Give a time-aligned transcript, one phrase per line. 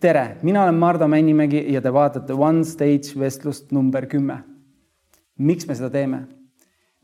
[0.00, 4.42] tere, mina olen Mardu Männimägi ja te vaatate One Stage vestlust number kümme.
[5.38, 6.26] miks me seda teeme?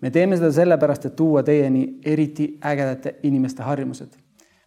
[0.01, 4.15] me teeme seda sellepärast, et tuua teieni eriti ägedate inimeste harjumused.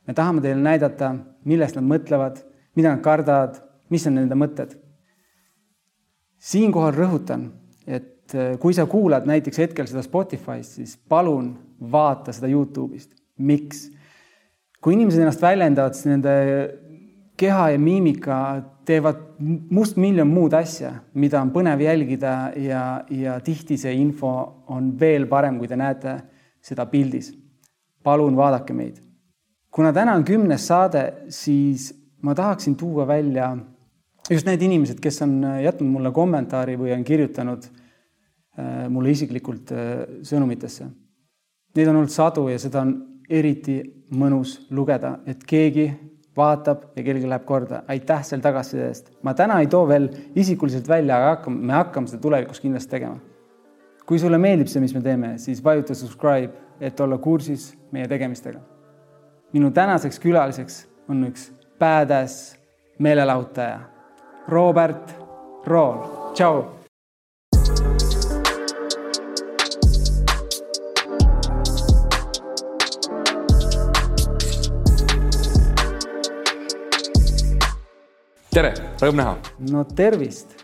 [0.07, 2.41] me tahame teile näidata, millest nad mõtlevad,
[2.75, 4.75] mida nad kardavad, mis on nende mõtted.
[6.37, 7.51] siinkohal rõhutan,
[7.87, 13.15] et äh, kui sa kuulad näiteks hetkel seda Spotify'st, siis palun vaata seda Youtube'ist.
[13.37, 13.89] miks?
[14.81, 16.35] kui inimesed ennast väljendavad, siis nende
[17.37, 18.37] keha ja miimika
[18.87, 19.19] teevad
[19.69, 24.31] mustmiljon muud asja, mida on põnev jälgida ja, ja tihti see info
[24.73, 26.17] on veel parem, kui te näete
[26.63, 27.33] seda pildis.
[28.03, 29.01] palun vaadake meid.
[29.71, 33.55] kuna täna on kümnes saade, siis ma tahaksin tuua välja
[34.29, 40.03] just need inimesed, kes on jätnud mulle kommentaari või on kirjutanud äh, mulle isiklikult äh,
[40.23, 40.87] sõnumitesse.
[41.75, 42.95] Neid on olnud sadu ja seda on
[43.29, 43.81] eriti
[44.15, 45.91] mõnus lugeda, et keegi
[46.37, 47.81] vaatab ja kellelgi läheb korda.
[47.87, 49.11] aitäh selle tagasiside eest.
[49.23, 53.19] ma täna ei too veel isikuliselt välja, aga hakkame, me hakkame seda tulevikus kindlasti tegema.
[54.05, 58.59] kui sulle meeldib see, mis me teeme, siis vajuta subscribe, et olla kursis meie tegemistega.
[59.53, 62.55] minu tänaseks külaliseks on üks badass
[62.99, 63.79] meelelahutaja,
[64.47, 65.15] Robert
[65.65, 66.03] Rool.
[66.33, 66.76] tšau
[78.57, 79.33] tere, rõõm näha.
[79.69, 80.55] no tervist.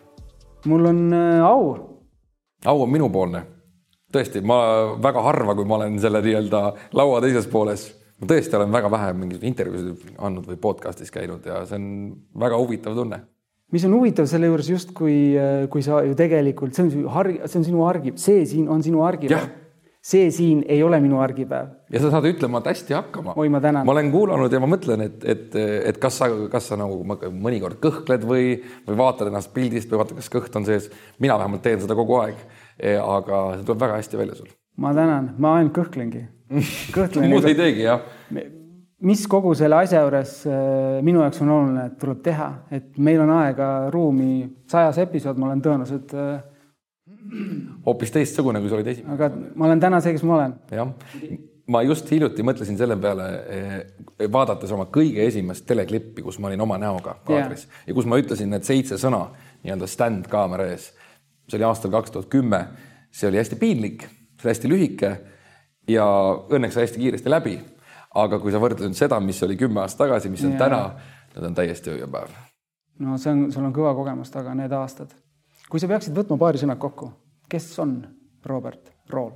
[0.66, 1.66] mul on äh, au.
[2.66, 3.44] au on minupoolne.
[4.14, 4.58] tõesti, ma
[5.02, 6.62] väga harva, kui ma olen selle nii-öelda
[6.98, 7.86] laua teises pooles,
[8.18, 11.88] ma tõesti olen väga vähe mingeid intervjuusid andnud või podcast'is käinud ja see on
[12.46, 13.22] väga huvitav tunne
[13.74, 17.62] mis on huvitav selle juures justkui, äh, kui sa ju tegelikult, see on argi, see
[17.62, 19.63] on sinu argi, see siin on sinu argipäev
[20.04, 21.70] see siin ei ole minu argipäev.
[21.92, 23.36] ja sa saad ütlemata hästi hakkama.
[23.40, 23.86] oi, ma tänan.
[23.88, 25.56] ma olen kuulanud ja ma mõtlen, et, et,
[25.92, 27.00] et kas sa, kas sa nagu
[27.32, 30.90] mõnikord kõhkled või, või vaatad ennast pildist või vaatad, kas kõht on sees.
[31.24, 32.44] mina vähemalt teen seda kogu aeg.
[32.74, 34.52] E, aga see tuleb väga hästi välja sul.
[34.78, 36.26] ma tänan, ma ainult kõhklengi.
[36.98, 38.04] kõhklen muud ei teegi, jah
[39.04, 40.58] mis kogu selle asja juures e,
[41.04, 45.50] minu jaoks on oluline, et tuleb teha, et meil on aega, ruumi, sajas episood, ma
[45.50, 46.28] olen tõenäoliselt e,
[47.86, 49.16] hoopis teistsugune, kui sa olid esimene.
[49.16, 50.56] aga ma olen täna see, kes ma olen.
[50.72, 50.94] jah,
[51.74, 56.64] ma just hiljuti mõtlesin selle peale, eh, vaadates oma kõige esimest teleklippi, kus ma olin
[56.66, 57.84] oma näoga kaadris yeah.
[57.88, 59.26] ja kus ma ütlesin need seitse sõna
[59.64, 60.92] nii-öelda stand kaamera ees.
[61.48, 62.66] see oli aastal kaks tuhat kümme,
[63.12, 64.08] see oli hästi piinlik,
[64.40, 65.14] see oli hästi lühike
[65.92, 66.08] ja
[66.50, 67.60] õnneks sai hästi kiiresti läbi.
[68.14, 70.66] aga kui sa võrdled nüüd seda, mis oli kümme aastat tagasi, mis on yeah.
[70.68, 70.82] täna,
[71.36, 72.36] need on täiesti ööpäev.
[73.00, 75.16] no see on, sul on kõva kogemus taga, need aastad
[75.70, 77.10] kui sa peaksid võtma paari sõna kokku,
[77.50, 77.98] kes on
[78.46, 79.34] Robert Rool?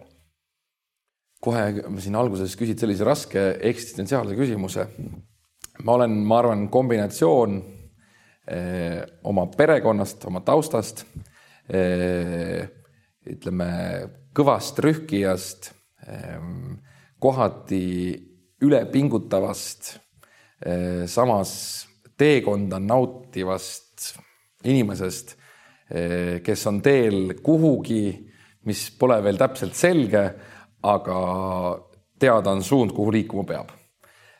[1.43, 1.67] kohe
[2.01, 4.87] siin alguses küsid sellise raske eksistentsiaalse küsimuse.
[5.85, 7.59] ma olen, ma arvan, kombinatsioon
[8.49, 11.05] eh, oma perekonnast, oma taustast
[11.69, 12.65] eh,,
[13.27, 13.69] ütleme
[14.33, 15.71] kõvast rühkijast
[16.07, 16.41] eh,,
[17.21, 17.85] kohati
[18.65, 19.93] ülepingutavast
[20.65, 21.51] eh,, samas
[22.17, 24.15] teekonda nautivast
[24.65, 25.37] inimesest
[25.87, 28.01] kes on teel kuhugi,
[28.67, 30.23] mis pole veel täpselt selge,
[30.83, 31.19] aga
[32.19, 33.71] teada on suund, kuhu liikuma peab.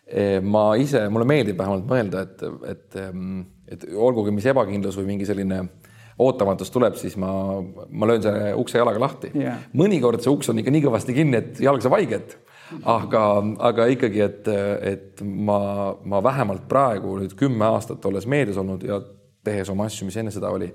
[0.07, 5.09] Eh, ma ise, mulle meeldib vähemalt mõelda, et, et, ehm, et olgugi mis ebakindlus või
[5.11, 5.65] mingi selline
[6.23, 9.31] ootamatus tuleb, siis ma, ma löön selle ukse jalaga lahti.
[9.35, 9.67] Yeah..
[9.77, 12.37] mõnikord see uks on ikka nii kõvasti kinni, et jalg saab haiget.
[12.87, 13.23] Aga,
[13.63, 14.47] aga ikkagi, et,
[14.83, 15.59] et ma,
[16.03, 18.99] ma vähemalt praegu nüüd kümme aastat olles meedias olnud ja
[19.47, 20.67] tehes oma asju, mis enne seda oli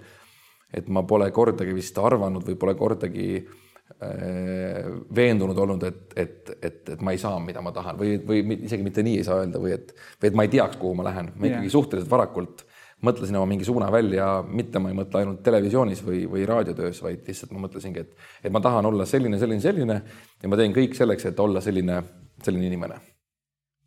[0.73, 6.83] et ma pole kordagi vist arvanud või pole kordagi äh, veendunud olnud, et, et, et,
[6.97, 9.63] et ma ei saa, mida ma tahan või, või isegi mitte nii ei saa öelda
[9.63, 11.77] või et, või et ma ei teaks, kuhu ma lähen, ma ikkagi yeah.
[11.77, 12.67] suhteliselt varakult
[13.03, 17.27] mõtlesin oma mingi suuna välja, mitte ma ei mõtle ainult televisioonis või, või raadiotöös, vaid
[17.27, 20.03] lihtsalt ma mõtlesingi, et, et ma tahan olla selline, selline, selline
[20.43, 21.99] ja ma teen kõik selleks, et olla selline,
[22.47, 23.01] selline inimene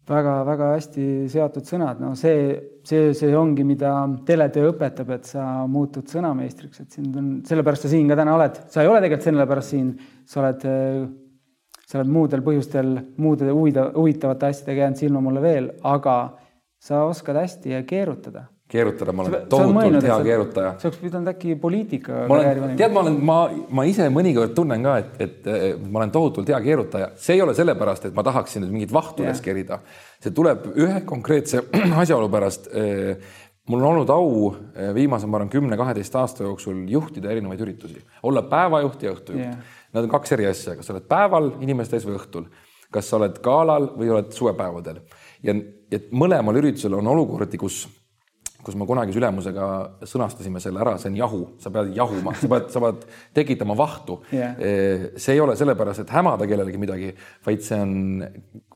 [0.09, 2.53] väga-väga hästi seatud sõnad, no see,
[2.85, 3.91] see, see ongi, mida
[4.27, 8.59] teletöö õpetab, et sa muutud sõnameistriks, et sind on, sellepärast sa siin ka täna oled,
[8.71, 9.91] sa ei ole tegelikult sellepärast siin,
[10.29, 10.65] sa oled,
[11.85, 12.91] sa oled muudel põhjustel
[13.21, 16.17] muude huvida, huvitavate asjadega jäänud silma mulle veel, aga
[16.85, 20.73] sa oskad hästi keerutada keerutada, ma olen tohutult hea keerutaja.
[20.81, 22.25] sa oleks pidanud äkki poliitika.
[22.77, 23.37] tead, ma olen, ma,
[23.79, 27.45] ma ise mõnikord tunnen ka, et, et, et ma olen tohutult hea keerutaja, see ei
[27.45, 29.79] ole sellepärast, et ma tahaksin nüüd mingit vahtu üles kerida.
[30.23, 31.63] see tuleb ühe konkreetse
[32.03, 32.69] asjaolu pärast.
[33.65, 34.53] mul on olnud au
[34.93, 39.57] viimase, ma arvan, kümne-kaheteist aasta jooksul juhtida erinevaid üritusi, olla päevajuht ja õhtujuht yeah..
[39.95, 42.49] Need on kaks eri asja, kas sa oled päeval inimeste ees või õhtul,
[42.91, 44.99] kas sa oled galal või oled suvepäevadel
[45.45, 45.55] ja,
[45.93, 47.85] et mõlemal üritusel on olukordi, kus
[48.65, 49.69] kus me kunagise ülemusega
[50.09, 53.05] sõnastasime selle ära, see on jahu, sa pead jahuma, sa pead, sa pead
[53.37, 54.57] tekitama vahtu Jah.
[55.15, 57.13] see ei ole sellepärast, et hämada kellelegi midagi,
[57.45, 57.93] vaid see on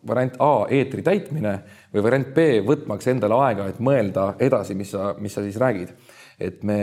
[0.08, 1.56] variant A eetri täitmine
[1.94, 5.94] või variant B võtmaks endale aega, et mõelda edasi, mis sa, mis sa siis räägid.
[6.40, 6.76] et me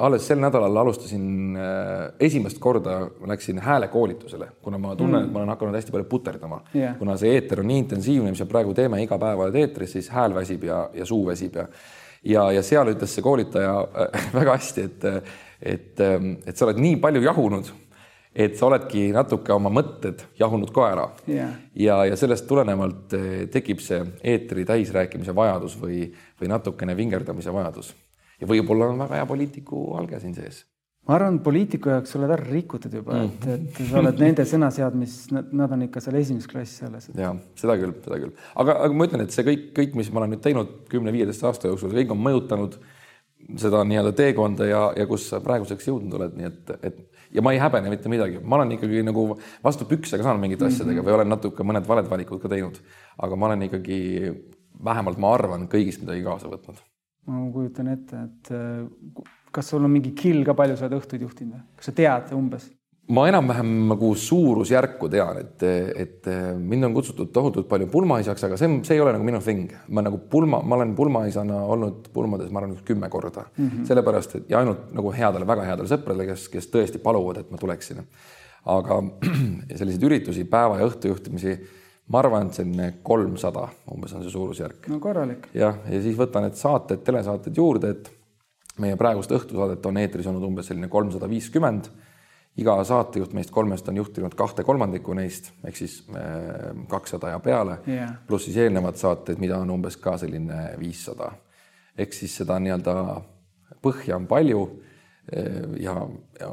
[0.00, 5.42] alles sel nädalal alustasin äh, esimest korda läksin häälekoolitusele, kuna ma tunnen mm., et ma
[5.42, 6.96] olen hakanud hästi palju puterdama Jah.
[6.98, 10.08] kuna see eeter on nii intensiivne, mis me praegu teeme iga päev oled eetris, siis
[10.08, 11.66] hääl väsib ja, ja suu väsib ja
[12.24, 15.08] ja, ja seal ütles see koolitaja äh, väga hästi, et,
[15.60, 16.04] et,
[16.46, 17.72] et sa oled nii palju jahunud,
[18.34, 21.52] et sa oledki natuke oma mõtted jahunud ka ära Jah.
[21.78, 26.08] ja, ja sellest tulenevalt eh, tekib see eetri täisrääkimise vajadus või,
[26.40, 27.94] või natukene vingerdamise vajadus.
[28.40, 30.64] ja võib-olla on väga hea poliitiku alge siin sees
[31.04, 34.46] ma arvan, poliitiku jaoks sa oled ära rikutud juba mm., et, et sa oled nende
[34.48, 37.10] sõnaseadmis, nad on ikka seal esimeses klassis alles.
[37.12, 40.22] ja seda küll, seda küll, aga, aga ma ütlen, et see kõik, kõik, mis ma
[40.22, 42.78] olen nüüd teinud kümne-viieteist aasta jooksul, see kõik on mõjutanud
[43.60, 47.02] seda nii-öelda teekonda ja, ja kus sa praeguseks jõudnud oled, nii et, et
[47.36, 49.26] ja ma ei häbene mitte midagi, ma olen ikkagi nagu
[49.64, 52.80] vastu pükse ka saanud mingite asjadega või olen natuke mõned valed valikud ka teinud,
[53.20, 53.98] aga ma olen ikkagi
[54.84, 56.80] vähemalt ma arvan kõigist midagi kaasa võtnud.
[57.28, 58.54] ma kujutan ette, et
[59.54, 61.66] kas sul on mingi kill ka, palju sa oled õhtuid juhtinud või?
[61.78, 62.70] kas sa tead umbes?
[63.12, 65.64] ma enam-vähem nagu suurusjärku tean, et,
[66.00, 69.72] et mind on kutsutud tohutult palju pulmaisaks, aga see, see ei ole nagu minu thing.
[69.92, 73.84] ma nagu pulma, ma olen pulmaisana olnud pulmades, ma arvan, kümme korda mm -hmm.
[73.90, 77.60] sellepärast, et ja ainult nagu headele, väga headele sõpradele, kes, kes tõesti paluvad, et ma
[77.60, 78.00] tuleksin.
[78.64, 79.02] aga
[79.78, 81.58] selliseid üritusi, päeva ja õhtu juhtimisi,
[82.08, 84.88] ma arvan, et selline kolmsada umbes on see suurusjärk.
[84.88, 85.48] no korralik.
[85.54, 88.10] jah, ja siis võtan need saated, telesaated juurde, et
[88.82, 91.90] meie praegust õhtusaadet on eetris olnud umbes selline kolmsada viiskümmend.
[92.56, 95.96] iga saatejuht meist kolmest on juhtinud kahte kolmandikku neist ehk siis
[96.88, 101.32] kakssada ja peale yeah., pluss siis eelnevad saated, mida on umbes ka selline viissada.
[101.98, 102.94] ehk siis seda nii-öelda
[103.82, 104.64] põhja on palju.
[105.80, 105.94] ja,
[106.40, 106.50] ja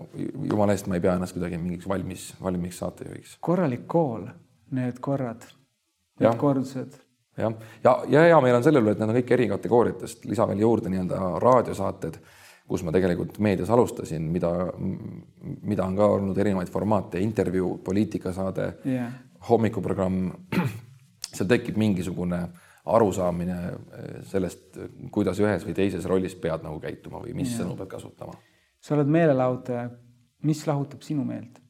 [0.50, 3.38] jumala eest, ma ei pea ennast kuidagi mingiks valmis, valmiks saatejuhiks.
[3.40, 4.28] korralik kool,
[4.72, 5.46] need korrad,
[6.20, 7.00] need kordused
[7.38, 10.48] jah, ja, ja hea meel on selle üle, et need on kõik eri kategooriatest, lisa
[10.50, 12.19] veel juurde nii-öelda raadiosaated,
[12.72, 14.51] kus ma tegelikult meedias alustasin, mida,
[15.68, 19.12] mida on ka olnud erinevaid formaate, intervjuu, poliitikasaade yeah.,
[19.50, 20.30] hommikuprogramm.
[21.31, 22.42] seal tekib mingisugune
[22.92, 24.77] arusaamine eh, sellest,
[25.13, 27.62] kuidas ühes või teises rollis pead nagu käituma või mis yeah.
[27.62, 28.36] sõnu pead kasutama.
[28.81, 29.88] sa oled meelelahutaja,
[30.44, 31.62] mis lahutab sinu meelt?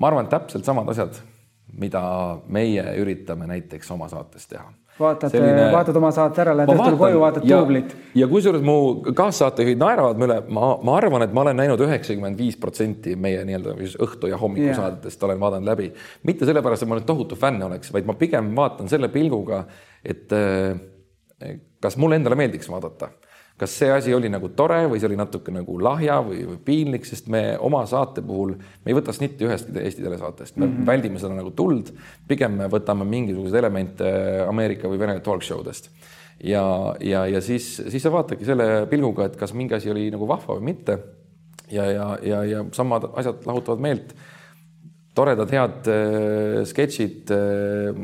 [0.00, 1.20] ma arvan, et täpselt samad asjad
[1.72, 2.02] mida
[2.52, 4.66] meie üritame näiteks oma saates teha.
[5.00, 7.92] vaatad Selline..., vaatad oma saate ära, lähed õhtul koju, vaatad duublit.
[8.16, 8.76] ja kusjuures mu
[9.16, 13.76] kaassaatejuhid naeravad mulle, ma, ma arvan, et ma olen näinud üheksakümmend viis protsenti meie nii-öelda
[14.06, 15.28] õhtu ja hommikusaadetest yeah.
[15.28, 15.92] olen vaadanud läbi.
[16.28, 19.64] mitte sellepärast, et ma nüüd tohutu fänn oleks, vaid ma pigem vaatan selle pilguga,
[20.04, 23.10] et eh, kas mulle endale meeldiks vaadata
[23.60, 27.06] kas see asi oli nagu tore või see oli natuke nagu lahja või, või piinlik,
[27.08, 30.86] sest me oma saate puhul, me ei võta snitti ühestki Eesti telesaatest, me mm -hmm.
[30.90, 31.92] väldime seda nagu tuld,
[32.28, 34.12] pigem me võtame mingisuguseid elemente
[34.44, 35.90] Ameerika või Vene talk show dest.
[36.44, 40.28] ja, ja, ja siis, siis sa vaatadki selle pilguga, et kas mingi asi oli nagu
[40.28, 40.98] vahva või mitte.
[41.70, 44.14] ja, ja, ja, ja samad asjad lahutavad meelt
[45.14, 47.96] toredad, head äh, sketšid äh,,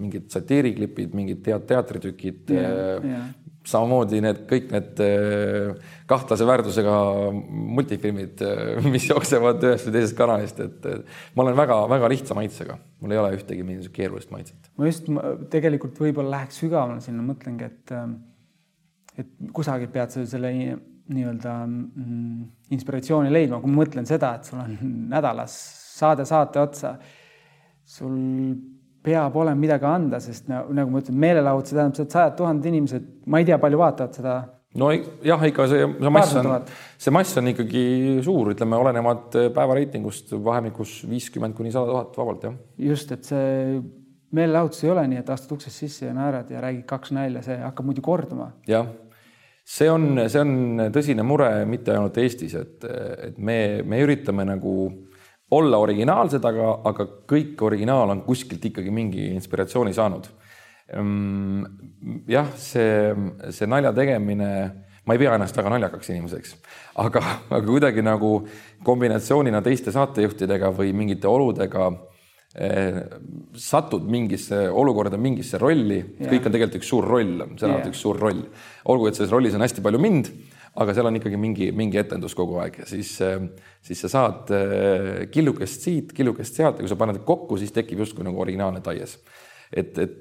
[0.00, 3.28] mingid satiiriklipid, mingid head teatritükid yeah,, äh, yeah
[3.66, 6.94] samamoodi need kõik need äh, kahtlase väärtusega
[7.76, 10.88] multifilmid, äh, mis jooksevad ühest või teisest kanalist, et
[11.36, 14.72] ma olen väga-väga lihtsa maitsega, mul ei ole ühtegi mingisugust keerulist maitset.
[14.80, 18.18] ma just ma tegelikult võib-olla läheks sügavamale sinna, mõtlengi, et ähm,
[19.18, 20.52] et kusagilt pead sa selle
[21.10, 22.42] nii-öelda mm,
[22.76, 24.76] inspiratsiooni leidma, kui ma mõtlen seda, et sul on
[25.14, 25.56] nädalas
[26.00, 26.94] saade saate otsa,
[27.84, 28.14] sul
[29.04, 33.06] peab olema midagi anda, sest nagu ma ütlen, meelelahutus, see tähendab et sajad tuhanded inimesed,
[33.32, 34.34] ma ei tea, palju vaatavad seda.
[34.80, 36.50] no jah, ikka see, see mass on,
[37.00, 37.84] see mass on ikkagi
[38.26, 42.58] suur, ütleme, olenevad päeva reitingust vahemikus viiskümmend kuni sada tuhat vabalt, jah.
[42.90, 43.80] just, et see
[44.36, 47.56] meelelahutus ei ole nii, et astud uksest sisse ja naerad ja räägid kaks nalja, see
[47.64, 48.52] hakkab muidu korduma.
[48.68, 48.92] jah,
[49.64, 52.84] see on, see on tõsine mure mitte ainult Eestis, et,
[53.30, 54.74] et me, me üritame nagu
[55.50, 60.28] olla originaalsed, aga, aga kõik originaal on kuskilt ikkagi mingi inspiratsiooni saanud.
[60.94, 61.64] Ehm,
[62.30, 63.14] jah, see,
[63.54, 64.50] see nalja tegemine,
[65.06, 66.54] ma ei pea ennast väga naljakaks inimeseks,
[67.02, 68.36] aga, aga kuidagi nagu
[68.86, 71.90] kombinatsioonina teiste saatejuhtidega või mingite oludega
[72.54, 73.02] eh,
[73.58, 77.90] satud mingisse olukorda, mingisse rolli kõik on tegelikult üks suur roll, see on yeah.
[77.90, 78.46] üks suur roll.
[78.90, 80.32] olgu, et selles rollis on hästi palju mind
[80.78, 83.42] aga seal on ikkagi mingi, mingi etendus kogu aeg siis, äh,
[83.84, 88.04] siis sa saad äh, killukest siit, killukest sealt ja kui sa paned kokku, siis tekib
[88.04, 89.18] justkui nagu originaalne taies.
[89.70, 90.14] et, et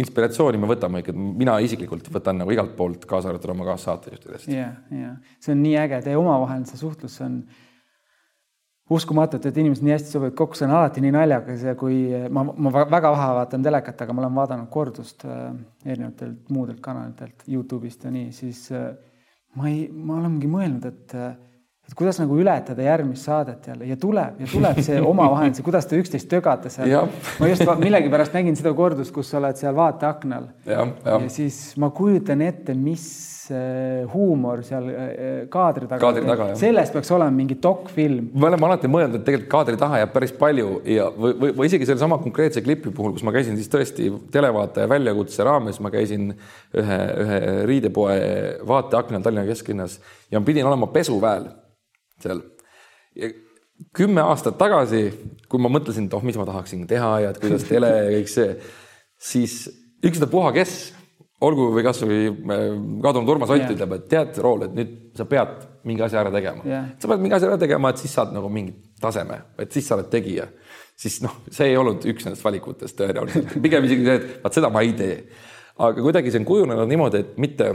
[0.00, 4.52] inspiratsiooni me võtame ikka, mina isiklikult võtan nagu igalt poolt, kaasa arvatud oma kaassaatejuhtidest.
[4.52, 7.40] ja, ja see on nii äge, teie omavaheline see suhtlus on
[8.90, 12.44] uskumatut, et inimesed nii hästi sobivad kokku, see on alati nii naljakas ja kui ma,
[12.46, 15.50] ma väga vähe vaatan telekat, aga ma olen vaadanud kordust äh,
[15.84, 18.92] erinevatelt muudelt kanalitelt, Youtube'ist ja nii, siis äh,
[19.56, 21.18] ma ei, ma olengi mõelnud, et
[21.86, 25.86] et kuidas nagu ületada järgmist saadet jälle ja tuleb ja tuleb see omavaheline, see, kuidas
[25.86, 27.10] te üksteist tögate seal.
[27.40, 30.50] ma just millegipärast nägin seda kordust, kus sa oled seal vaateaknal.
[30.66, 30.86] ja.
[31.04, 33.06] ja siis ma kujutan ette, mis
[33.54, 35.20] äh, huumor seal äh,
[35.52, 36.00] kaadri taga.
[36.02, 38.30] kaadri taga, sellest peaks olema mingi dokfilm.
[38.34, 41.70] me oleme alati mõelnud, et tegelikult kaadri taha jääb päris palju ja või, või, või
[41.70, 46.32] isegi sellesama konkreetse klipi puhul, kus ma käisin siis tõesti televaataja väljakutse raames, ma käisin
[46.32, 48.18] ühe, ühe riidepoe
[48.68, 50.00] vaateaknal Tallinna kesklinnas
[50.30, 51.48] ja ma pidin olema pesuväel
[52.22, 52.42] seal.
[53.96, 55.08] kümme aastat tagasi,
[55.48, 58.30] kui ma mõtlesin, et oh, mis ma tahaksin teha ja et kuidas tele ja kõik
[58.32, 58.54] see,
[59.20, 59.56] siis
[60.06, 60.95] ükstapuha, kes,
[61.44, 62.62] olgu või kasvõi äh,
[63.04, 63.74] kadunud Urmas Ott yeah.
[63.74, 66.88] ütleb, et tead, Rool, et nüüd sa pead mingi asja ära tegema yeah..
[67.00, 69.98] sa pead mingi asja ära tegema, et siis saad nagu mingi taseme, et siis sa
[69.98, 70.48] oled tegija.
[70.96, 74.72] siis noh, see ei olnud üks nendest valikutest tõenäoliselt, pigem isegi see, et vaat seda
[74.72, 75.18] ma ei tee.
[75.76, 77.72] aga kuidagi see on kujunenud niimoodi, et mitte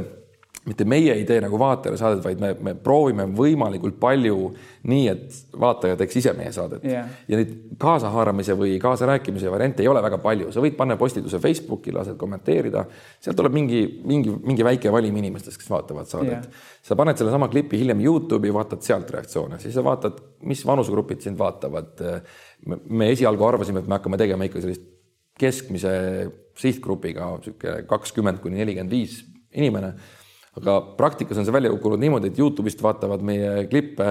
[0.66, 4.52] mitte meie ei tee nagu vaatajale saadet, vaid me, me proovime võimalikult palju
[4.92, 6.84] nii, et vaataja teeks ise meie saadet.
[6.86, 7.08] Yeah..
[7.32, 11.94] ja neid kaasahaaramise või kaasarääkimise variante ei ole väga palju, sa võid panna postituse Facebooki,
[11.96, 12.86] lased kommenteerida,
[13.24, 16.46] sealt tuleb mingi, mingi, mingi väike valim inimestest, kes vaatavad saadet.
[16.46, 16.70] Yeah..
[16.86, 21.42] sa paned sellesama klipi hiljem Youtube'i, vaatad sealt reaktsioone, siis sa vaatad, mis vanusegrupid sind
[21.42, 22.06] vaatavad.
[22.86, 24.86] me esialgu arvasime, et me hakkame tegema ikka sellist
[25.42, 25.92] keskmise
[26.62, 29.24] sihtgrupiga, niisugune kakskümmend kuni nelikümmend viis
[29.58, 29.96] inimene
[30.60, 34.08] aga praktikas on see välja kukkunud niimoodi, et Youtube'ist vaatavad meie klippe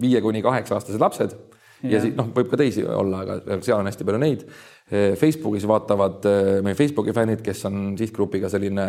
[0.00, 1.36] viie kuni kaheksa aastased lapsed.
[1.82, 4.46] Ja, ja siis noh, võib ka teisi olla, aga seal on hästi palju neid.
[5.20, 8.88] Facebookis vaatavad eh, meie Facebooki fännid, kes on sihtgrupiga selline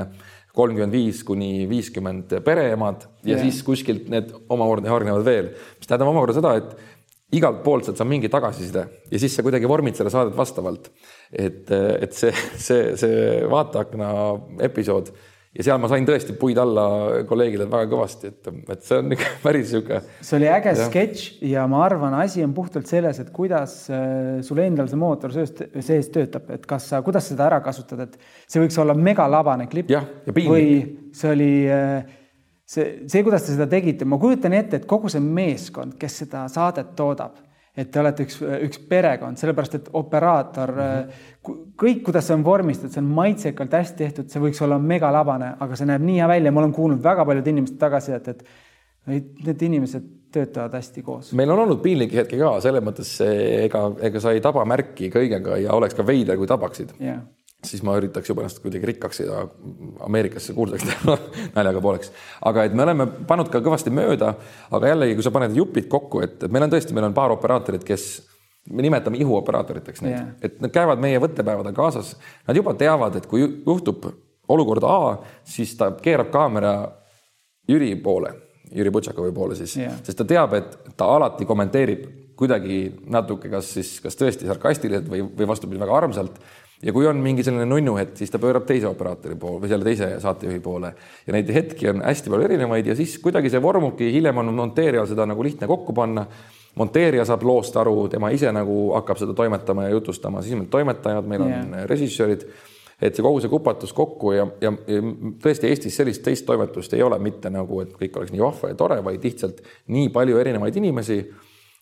[0.55, 3.03] kolmkümmend viis kuni viiskümmend pereemad.
[3.21, 7.85] Ja, ja siis kuskilt need omakorda hargnevad veel, mis tähendab omakorda seda, et igalt poolt
[7.85, 10.89] sealt saab mingi tagasiside ja siis sa kuidagi vormid selle saadet vastavalt.
[11.29, 14.07] et, et see, see, see vaateakna
[14.65, 15.11] episood
[15.57, 16.83] ja seal ma sain tõesti puid alla
[17.27, 20.01] kolleegidelt väga kõvasti, et, et see on ikka päris niisugune.
[20.21, 24.61] see oli äge sketš ja ma arvan, asi on puhtalt selles, et kuidas äh, sul
[24.63, 28.61] endal see mootor sööst, sees töötab, et kas sa, kuidas seda ära kasutad, et see
[28.61, 29.91] võiks olla megalabane klipp.
[30.37, 30.69] või
[31.17, 32.15] see oli äh,
[32.69, 36.45] see, see, kuidas te seda tegite, ma kujutan ette, et kogu see meeskond, kes seda
[36.51, 37.48] saadet toodab
[37.79, 41.15] et te olete üks, üks perekond, sellepärast et operaator mm,
[41.47, 41.65] -hmm.
[41.79, 45.79] kõik, kuidas see on vormistatud, see on maitsekalt hästi tehtud, see võiks olla megalabane, aga
[45.79, 48.43] see näeb nii hea välja, ma olen kuulnud väga paljude inimeste tagasisidet, et
[49.45, 51.33] need inimesed töötavad hästi koos.
[51.33, 53.15] meil on olnud piinlikke hetki ka selles mõttes,
[53.65, 57.23] ega, ega sa ei taba märki kõigega ja oleks ka veider, kui tabaksid yeah
[57.65, 59.41] siis ma üritaks juba ennast kuidagi rikkaks ja
[60.05, 61.17] Ameerikasse kuulsaks teha
[61.57, 62.11] naljaga pooleks.
[62.45, 64.33] aga et me oleme pannud ka kõvasti mööda,
[64.71, 67.83] aga jällegi, kui sa paned jupid kokku, et meil on tõesti, meil on paar operaatorit,
[67.87, 68.09] kes
[68.71, 72.13] me nimetame ihuoperaatoriteks neid yeah., et nad käivad meie võttepäevadel kaasas,
[72.47, 74.07] nad juba teavad, et kui juhtub
[74.49, 74.99] olukord A,
[75.45, 76.73] siis ta keerab kaamera
[77.69, 78.31] Jüri poole,
[78.73, 82.07] Jüri Butšakovi poole siis yeah., sest ta teab, et ta alati kommenteerib
[82.39, 86.39] kuidagi natuke, kas siis, kas tõesti sarkastiliselt või, või vastupidi, väga armsalt
[86.83, 90.09] ja kui on mingi selline nunnuhetk, siis ta pöörab teise operaatori poole või selle teise
[90.23, 90.93] saatejuhi poole
[91.27, 95.09] ja neid hetki on hästi palju erinevaid ja siis kuidagi see vormubki, hiljem on monteerijal
[95.09, 96.25] seda nagu lihtne kokku panna.
[96.79, 100.69] monteerija saab loost aru, tema ise nagu hakkab seda toimetama ja jutustama, siis on meil
[100.71, 101.85] toimetajad, meil on yeah.
[101.89, 102.45] režissöörid
[103.01, 105.01] et see kogu see kupatus kokku ja, ja, ja
[105.43, 108.79] tõesti Eestis sellist teist toimetust ei ole mitte nagu, et kõik oleks nii vahva ja
[108.79, 111.21] tore, vaid lihtsalt nii palju erinevaid inimesi,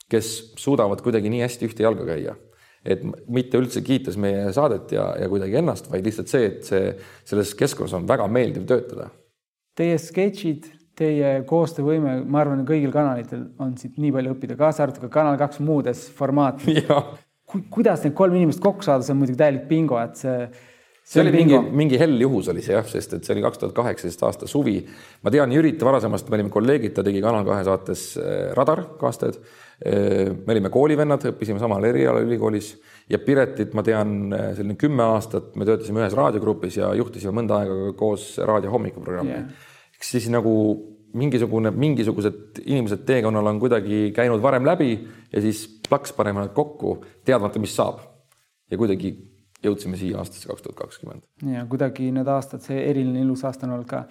[0.09, 2.37] kes suudavad kuidagi nii hästi ühte jalga käia
[2.88, 6.91] et mitte üldse kiites meie saadet ja, ja kuidagi ennast, vaid lihtsalt see, et see
[7.27, 9.10] selles keskkonnas on väga meeldiv töötada.
[9.77, 15.06] Teie sketšid, teie koostöövõime, ma arvan, kõigil kanalitel on siit nii palju õppida, kaasa arvatud
[15.06, 16.88] ka Kanal kaks muudes formaatides.
[17.48, 20.50] Ku, kuidas need kolm inimest kokku saada, see on muidugi täielik bingo, et see
[21.08, 23.75] see oli mingi, mingi hell juhus oli see jah, sest et see oli kaks tuhat
[23.77, 24.82] kaheksateist aasta suvi.
[25.24, 29.39] ma tean Jürit varasemast, me olime kolleegid, ta tegi Kanal kahe saates äh, Radar kaastajad
[29.86, 32.72] me olime koolivennad, õppisime samal erialal ülikoolis
[33.13, 37.93] ja Piretit ma tean selline kümme aastat, me töötasime ühes raadiogrupis ja juhtisime mõnda aega
[38.00, 39.67] koos raadio hommikuprogrammi yeah..
[40.00, 40.55] eks siis nagu
[41.17, 44.91] mingisugune, mingisugused inimesed teekonnal on kuidagi käinud varem läbi
[45.31, 48.01] ja siis plaks paneme nad kokku, teadmata, mis saab.
[48.72, 49.13] ja kuidagi
[49.63, 51.24] jõudsime siia aastasse kaks tuhat kakskümmend.
[51.53, 54.03] ja kuidagi need aastad, see eriline ilus aasta on olnud ka.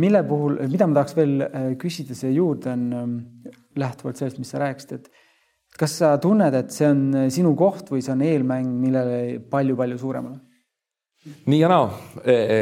[0.00, 3.18] mille puhul, mida ma tahaks veel äh, küsida siia juurde, on ähm,
[3.80, 7.04] lähtuvalt sellest, mis sa rääkisid, et kas sa tunned, et see on
[7.34, 10.40] sinu koht või see on eelmäng millele palju-palju suuremale?
[11.48, 11.86] nii ja naa
[12.24, 12.34] e,.
[12.34, 12.58] E,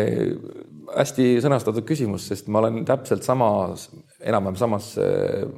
[0.92, 3.88] hästi sõnastatud küsimus, sest ma olen täpselt samas,
[4.21, 5.07] enam-vähem samas e,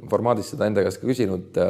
[0.09, 1.67] formaadis seda enda käest ka küsinud e,.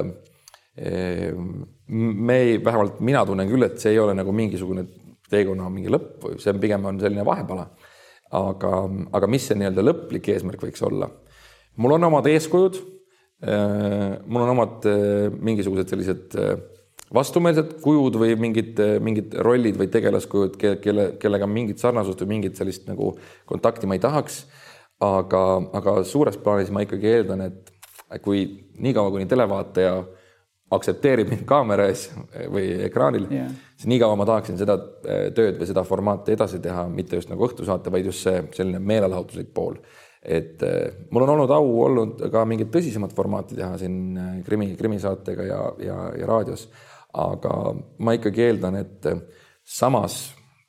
[1.88, 4.86] me ei, vähemalt mina tunnen küll, et see ei ole nagu mingisugune
[5.32, 7.68] teekonna mingi lõpp või see on pigem on selline vahepala.
[8.36, 8.72] aga,
[9.15, 11.10] aga mis see nii-öelda lõplik eesmärk võiks olla?
[11.75, 12.80] mul on omad eeskujud.
[13.46, 14.88] Mul on omad
[15.38, 16.38] mingisugused sellised
[17.14, 22.88] vastumeelsed kujud või mingid, mingid rollid või tegelaskujud, kelle, kellega mingit sarnasust või mingit sellist
[22.90, 23.14] nagu
[23.46, 24.46] kontakti ma ei tahaks.
[25.04, 25.40] aga,
[25.75, 28.46] aga suures plaanis ma ikkagi eeldan, et kui
[28.80, 29.98] niikaua, kuni televaataja
[30.75, 32.08] aktsepteerib mind kaamera ees
[32.52, 36.88] või ekraanil yeah., siis niikaua ma tahaksin seda äh, tööd või seda formaati edasi teha,
[36.90, 39.78] mitte just nagu õhtusaate, vaid just see selline meelelahutuslik pool.
[40.25, 44.74] Et äh, mul on olnud au olnud ka mingit tõsisemat formaati teha siin äh, krimi,
[44.75, 46.67] krimisaatega ja, ja, ja raadios
[47.15, 47.53] aga
[48.03, 49.08] ma ikkagi eeldan, et
[49.65, 50.17] samas,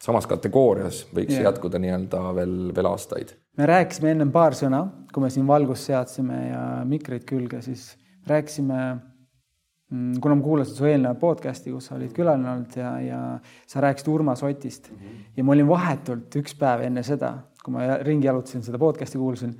[0.03, 1.49] samas kategoorias võiks yeah.
[1.51, 3.35] jätkuda nii-öelda veel, veel aastaid.
[3.59, 7.89] me rääkisime ennem paar sõna, kui me siin valgust seadsime ja mikreid külge, siis
[8.29, 8.81] rääkisime,
[9.91, 13.21] mm, kuna ma kuulasin su eelneva podcast'i, kus sa olid külaline olnud ja, ja
[13.67, 15.27] sa rääkisid Urmas Otist mm -hmm.
[15.37, 19.53] ja ma olin vahetult üks päev enne seda, kui ma ringi jalutasin seda podcast'i kuulasin,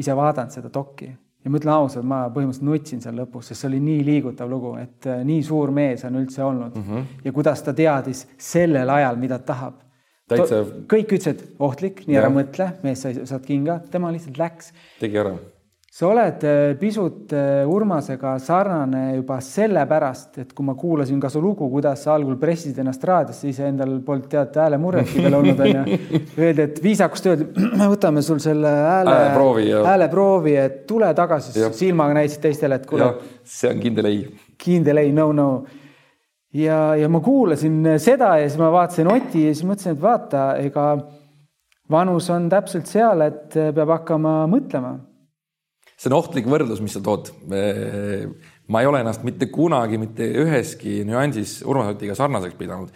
[0.00, 1.10] ise vaadanud seda dokki
[1.44, 4.74] ja ma ütlen ausalt, ma põhimõtteliselt nutsin seal lõpus, sest see oli nii liigutav lugu,
[4.80, 7.24] et äh, nii suur mees on üldse olnud mm -hmm.
[7.24, 9.80] ja kuidas ta teadis sellel ajal, mida ta tahab.
[10.28, 10.62] Täitsa...
[10.88, 14.72] kõik ütlesid ohtlik, nii ära mõtle, mees, sa saad kinga, tema lihtsalt läks.
[15.00, 15.36] tegi ära
[15.94, 21.38] sa oled äh, pisut äh, Urmasega sarnane juba sellepärast, et kui ma kuulasin ka su
[21.42, 26.00] lugu, kuidas sa algul pressisid ennast raadiosse, iseendal polnud tead häälemurretki veel olnud onju.
[26.42, 27.46] Öeldi, et viisakust öeldi,
[27.78, 29.14] me võtame sul selle hääle,
[29.86, 33.12] hääleproovi, et tule tagasi, silmaga näitasid teistele, et kuule.
[33.46, 34.20] see on kindel ei.
[34.58, 35.48] kindel ei, no, no.
[36.58, 40.44] ja, ja ma kuulasin seda ja siis ma vaatasin Oti ja siis mõtlesin, et vaata,
[40.58, 40.90] ega
[41.86, 44.96] vanus on täpselt seal, et peab hakkama mõtlema
[46.04, 47.30] see on ohtlik võrdlus, mis sa tood.
[48.68, 52.92] ma ei ole ennast mitte kunagi mitte üheski nüansis Urmas Otiga sarnaseks pidanud.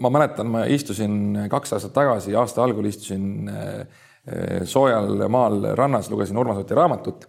[0.00, 6.36] ma mäletan, ma istusin kaks aastat tagasi, aasta algul istusin eh, soojal maal rannas, lugesin
[6.40, 7.28] Urmas Oti raamatut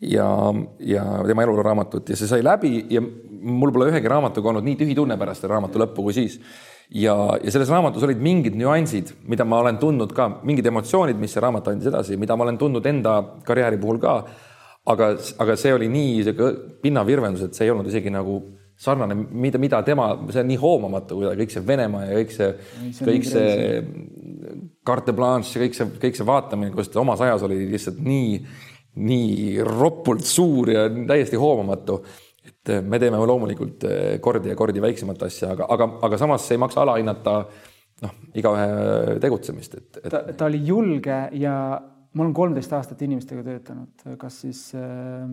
[0.00, 0.28] ja,
[0.78, 4.78] ja tema eluloo raamatut ja see sai läbi ja mul pole ühegi raamatuga olnud nii
[4.80, 6.40] tühi tunne pärast selle raamatu lõppu kui siis
[6.94, 11.34] ja, ja selles raamatus olid mingid nüansid, mida ma olen tundnud ka, mingid emotsioonid, mis
[11.34, 14.18] see raamat andis edasi, mida ma olen tundnud enda karjääri puhul ka.
[14.84, 16.48] aga, aga see oli nii sihuke
[16.82, 18.34] pinnavirvendus, et see ei olnud isegi nagu
[18.76, 22.50] sarnane, mida, mida tema, see on nii hoomamatu, kõik see Venemaa ja kõik see,
[23.06, 23.80] kõik see
[24.84, 28.36] carte blanche ja kõik see, kõik see vaatamine, kuidas ta omas ajas oli lihtsalt nii,
[29.08, 32.02] nii ropult suur ja täiesti hoomamatu
[32.84, 36.82] me teeme loomulikult eh, kordi ja kordi väiksemat asja, aga, aga, aga samas ei maksa
[36.84, 37.34] alahinnata
[38.04, 40.08] noh, igaühe tegutsemist, et, et....
[40.12, 41.56] ta, ta oli julge ja
[42.14, 45.26] ma olen kolmteist aastat inimestega töötanud, kas siis äh,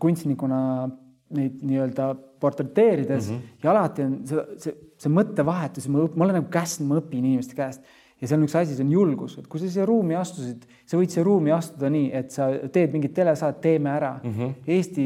[0.00, 0.60] kunstnikuna
[1.36, 3.62] neid nii-öelda portreteerides mm -hmm.
[3.62, 7.56] ja alati on see, see, see mõttevahetus, ma, ma olen nagu käsn, ma õpin inimeste
[7.58, 7.84] käest
[8.20, 10.98] ja seal on üks asi, see on julgus, et kui sa siia ruumi astusid, sa
[10.98, 14.32] võid siia ruumi astuda nii, et sa teed mingit telesaadet, teeme ära mm.
[14.32, 14.54] -hmm.
[14.66, 15.04] Eesti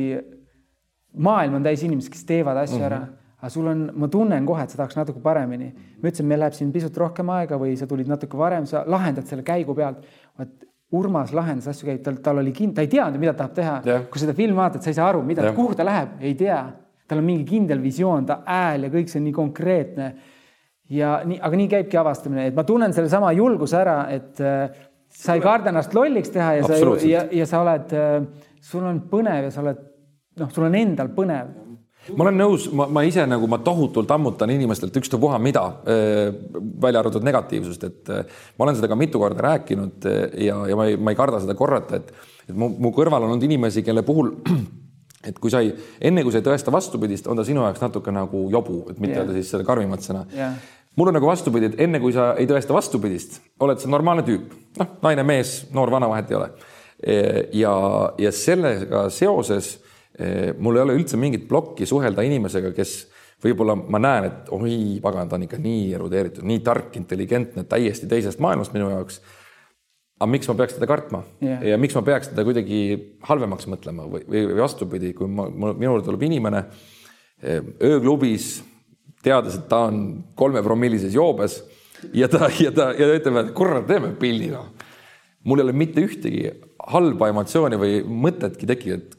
[1.15, 2.87] maailm on täis inimesi, kes teevad asju mm -hmm.
[2.87, 5.73] ära, aga sul on, ma tunnen kohe, et sa tahaks natuke paremini.
[6.03, 9.27] ma ütlesin, meil läheb siin pisut rohkem aega või sa tulid natuke varem, sa lahendad
[9.27, 10.07] selle käigu pealt.
[10.39, 10.49] vot
[10.93, 13.77] Urmas lahendas asju, käib, tal, tal oli kind-, ta ei teadnud, mida ta tahab teha
[13.87, 14.03] yeah..
[14.13, 16.61] kui seda filmi vaatad, sa ei saa aru, mida yeah., kuhu ta läheb, ei tea.
[17.09, 20.15] tal on mingi kindel visioon, ta hääl ja kõik see on nii konkreetne.
[20.91, 24.69] ja nii, aga nii käibki avastamine, et ma tunnen sellesama julguse ära, et äh,
[25.09, 26.77] sa ei karda ennast lolliks teha ja sa,
[27.09, 28.27] ja, ja sa oled äh,,
[28.61, 29.81] sul on põnev ja sa oled
[30.41, 31.53] noh, sul on endal põnev
[32.11, 35.63] ma olen nõus, ma, ma ise nagu ma tohutult ammutan inimestelt ükstapuha mida,
[36.83, 38.13] välja arvatud negatiivsust, et
[38.59, 40.09] ma olen seda ka mitu korda rääkinud
[40.43, 42.11] ja, ja ma ei, ma ei karda seda korrata, et,
[42.49, 44.35] et mu, mu kõrval on olnud inimesi, kelle puhul
[45.29, 45.71] et kui sa ei,
[46.03, 49.21] enne kui sa ei tõesta vastupidist, on ta sinu jaoks natuke nagu jobu, et mitte
[49.21, 49.43] öelda yeah.
[49.43, 50.59] siis seda karmimat sõna yeah.
[50.99, 54.51] mul on nagu vastupidi, et enne kui sa ei tõesta vastupidist, oled sa normaalne tüüp,
[54.83, 56.53] noh, naine, mees, noor, vana, vahet ei ole.
[57.63, 57.73] ja,
[58.19, 59.92] ja sellega seoses Eh,
[60.61, 62.97] mul ei ole üldse mingit plokki suhelda inimesega, kes
[63.43, 68.09] võib-olla ma näen, et oi pagan, ta on ikka nii erudeeritud, nii tark, intelligentne, täiesti
[68.11, 69.23] teisest maailmast minu jaoks.
[70.21, 71.65] aga miks ma peaks teda kartma yeah.
[71.73, 72.83] ja miks ma peaks teda kuidagi
[73.27, 76.67] halvemaks mõtlema või, või vastupidi, kui ma, minu juurde tuleb inimene
[77.83, 78.61] ööklubis,
[79.23, 81.61] teades, et ta on kolmepromillises joobes
[82.15, 84.71] ja ta ja ta ja ta ütleb, et kurat, teeme pildi noh.
[85.45, 86.51] mul ei ole mitte ühtegi
[86.93, 89.17] halba emotsiooni või mõtetki tekkinud,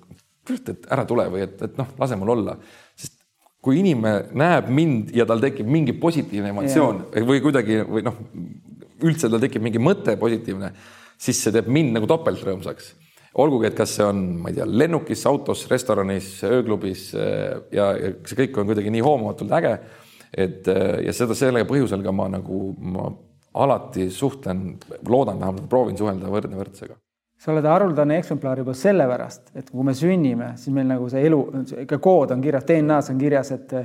[0.52, 2.58] et et ära tule või et, et noh, lase mul olla.
[2.96, 3.22] sest
[3.64, 7.28] kui inimene näeb mind ja tal tekib mingi positiivne emotsioon yeah.
[7.30, 8.18] või kuidagi või noh,
[9.04, 10.74] üldse tal tekib mingi mõte positiivne,
[11.20, 12.92] siis see teeb mind nagu topelt rõõmsaks.
[13.40, 18.12] olgugi, et kas see on, ma ei tea, lennukis, autos, restoranis, ööklubis äh, ja, ja
[18.28, 19.78] see kõik on kuidagi nii hoomamatult äge.
[20.34, 23.08] et äh, ja seda selle põhjusel ka ma nagu, ma
[23.64, 24.74] alati suhtlen,
[25.08, 27.00] loodan vähemalt, proovin suhelda võrdne võrdsega
[27.44, 31.44] sa oled haruldane eksemplar juba sellepärast, et kui me sünnime, siis meil nagu see elu,
[31.84, 33.76] ikka kood on kirjas, DNA-s on kirjas, et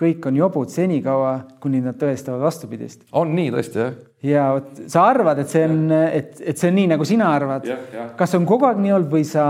[0.00, 3.02] kõik on jobud senikaua, kuni nad tõestavad vastupidist.
[3.12, 3.98] on nii tõesti, jah?
[4.24, 7.66] ja vot sa arvad, et see on, et, et see on nii, nagu sina arvad.
[8.16, 9.44] kas on kogu aeg nii olnud või sa,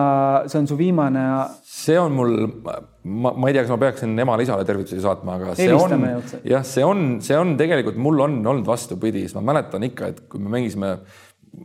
[0.50, 1.28] see on su viimane?
[1.70, 5.68] see on mul, ma, ma ei tea, kas ma peaksin emale-isale tervitusi saatma, aga see
[5.68, 9.84] Helistame on, jah, see on, see on tegelikult, mul on olnud vastupidi, sest ma mäletan
[9.92, 10.96] ikka, et kui me mängisime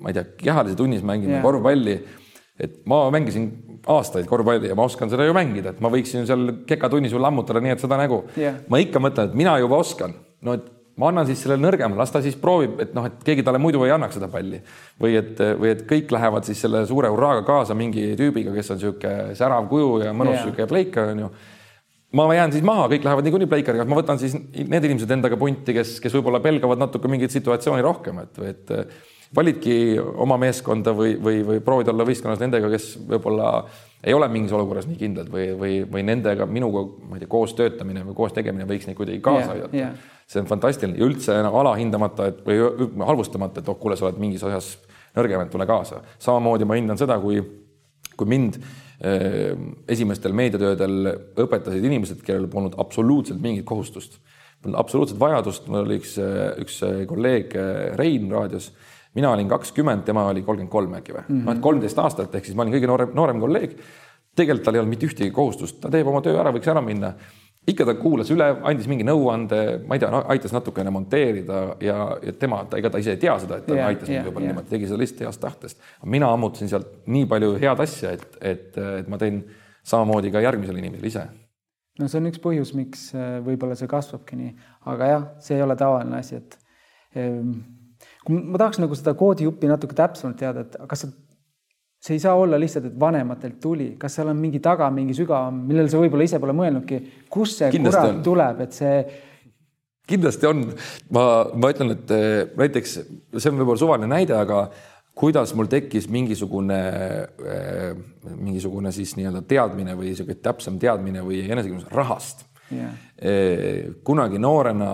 [0.01, 1.45] ma ei tea, kehalise tunnis mängime yeah.
[1.45, 1.97] korvpalli,
[2.61, 3.49] et ma mängisin
[3.91, 7.61] aastaid korvpalli ja ma oskan seda ju mängida, et ma võiksin seal kekatunnis ju lammutada
[7.63, 8.23] nii, et seda nägu.
[8.39, 8.63] Yeah..
[8.71, 12.13] ma ikka mõtlen, et mina juba oskan, no et ma annan siis sellele nõrgemale, las
[12.13, 14.61] ta siis proovib, et noh, et keegi talle muidu ei annaks seda palli.
[15.01, 18.79] Või et, või et kõik lähevad siis selle suure hurraaga kaasa mingi tüübiga, kes on
[18.79, 20.71] niisugune särav kuju ja mõnus niisugune yeah.
[20.71, 21.33] pleika onju.
[22.15, 25.73] Ma jään siis maha, kõik lähevad niikuinii pleikariga, ma võtan siis need inimesed endaga punti,
[25.75, 28.71] kes, kes võib-olla pelgavad natuke mingit situatsiooni rohkem, et, et
[29.35, 33.49] validki oma meeskonda või, või, või proovid olla võistkonnas nendega, kes võib-olla
[34.05, 37.55] ei ole mingis olukorras nii kindlad või, või, või nendega minuga, ma ei tea, koos
[37.57, 39.77] töötamine või koos tegemine võiks neid kuidagi kaasa yeah, aidata.
[39.79, 40.15] yeah..
[40.29, 40.97] see on fantastiline.
[40.99, 42.59] Ja üldse nagu alahindamata, et või
[43.09, 44.75] halvustamata, et oh, kuule, sa oled mingis asjas
[45.17, 46.03] nõrgem, et tule kaasa.
[46.21, 47.41] samamoodi ma hindan seda, kui,
[48.15, 49.51] kui mind eh,
[49.95, 54.19] esimestel meediatöödel õpetasid inimesed, kellel polnud absoluutselt mingit kohustust,
[54.65, 56.15] absoluutset vajadust, mul oli üks,
[56.61, 57.53] üks kolleeg
[57.97, 58.71] Rein raadios
[59.15, 62.35] mina olin kakskümmend, tema oli kolmkümmend kolm äkki või mm -hmm., noh et kolmteist aastat,
[62.35, 63.77] ehk siis ma olin kõige noorem, noorem kolleeg.
[64.35, 67.13] tegelikult tal ei olnud mitte ühtegi kohustust, ta teeb oma töö ära, võiks ära minna.
[67.67, 72.17] ikka ta kuulas üle, andis mingi nõuande, ma ei tea no,, aitas natukene monteerida ja,
[72.21, 74.45] ja tema, ta ega ta ise ei tea seda, et ta yeah, aitas yeah, võib-olla
[74.45, 74.53] yeah.
[74.53, 75.79] niimoodi, tegi seda lihtsalt heast tahtest.
[76.05, 79.43] mina ammutasin sealt nii palju head asja, et, et, et ma teen
[79.83, 81.25] samamoodi ka järgmisele inimesele ise
[81.99, 84.51] no see on üks põhjus, miks äh, võib-olla see kasvabki nii,
[84.91, 86.57] aga jah, see ei ole tavaline asi, et
[87.15, 87.55] ehm,
[88.29, 91.11] ma tahaks nagu seda koodijuppi natuke täpsemalt teada, et kas sa,
[92.05, 95.63] see ei saa olla lihtsalt, et vanematelt tuli, kas seal on mingi taga mingi sügavam,
[95.69, 97.01] millele sa võib-olla ise pole mõelnudki,
[97.33, 98.25] kust see Kindlasti kurat on.
[98.25, 98.97] tuleb, et see
[100.09, 100.65] kindlasti on,
[101.15, 101.23] ma,
[101.57, 104.67] ma ütlen, et eh, näiteks see on võib-olla suvaline näide, aga
[105.15, 106.81] kuidas mul tekkis mingisugune,
[107.53, 107.87] eh,
[108.35, 112.45] mingisugune siis nii-öelda teadmine või niisugune täpsem teadmine või enesekindlus rahast.
[112.73, 112.93] Yeah..
[113.15, 114.91] Eh, kunagi noorena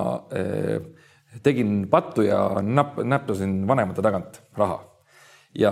[1.44, 4.82] tegin pattu ja näpp, näppasin vanemate tagant raha.
[5.56, 5.72] ja,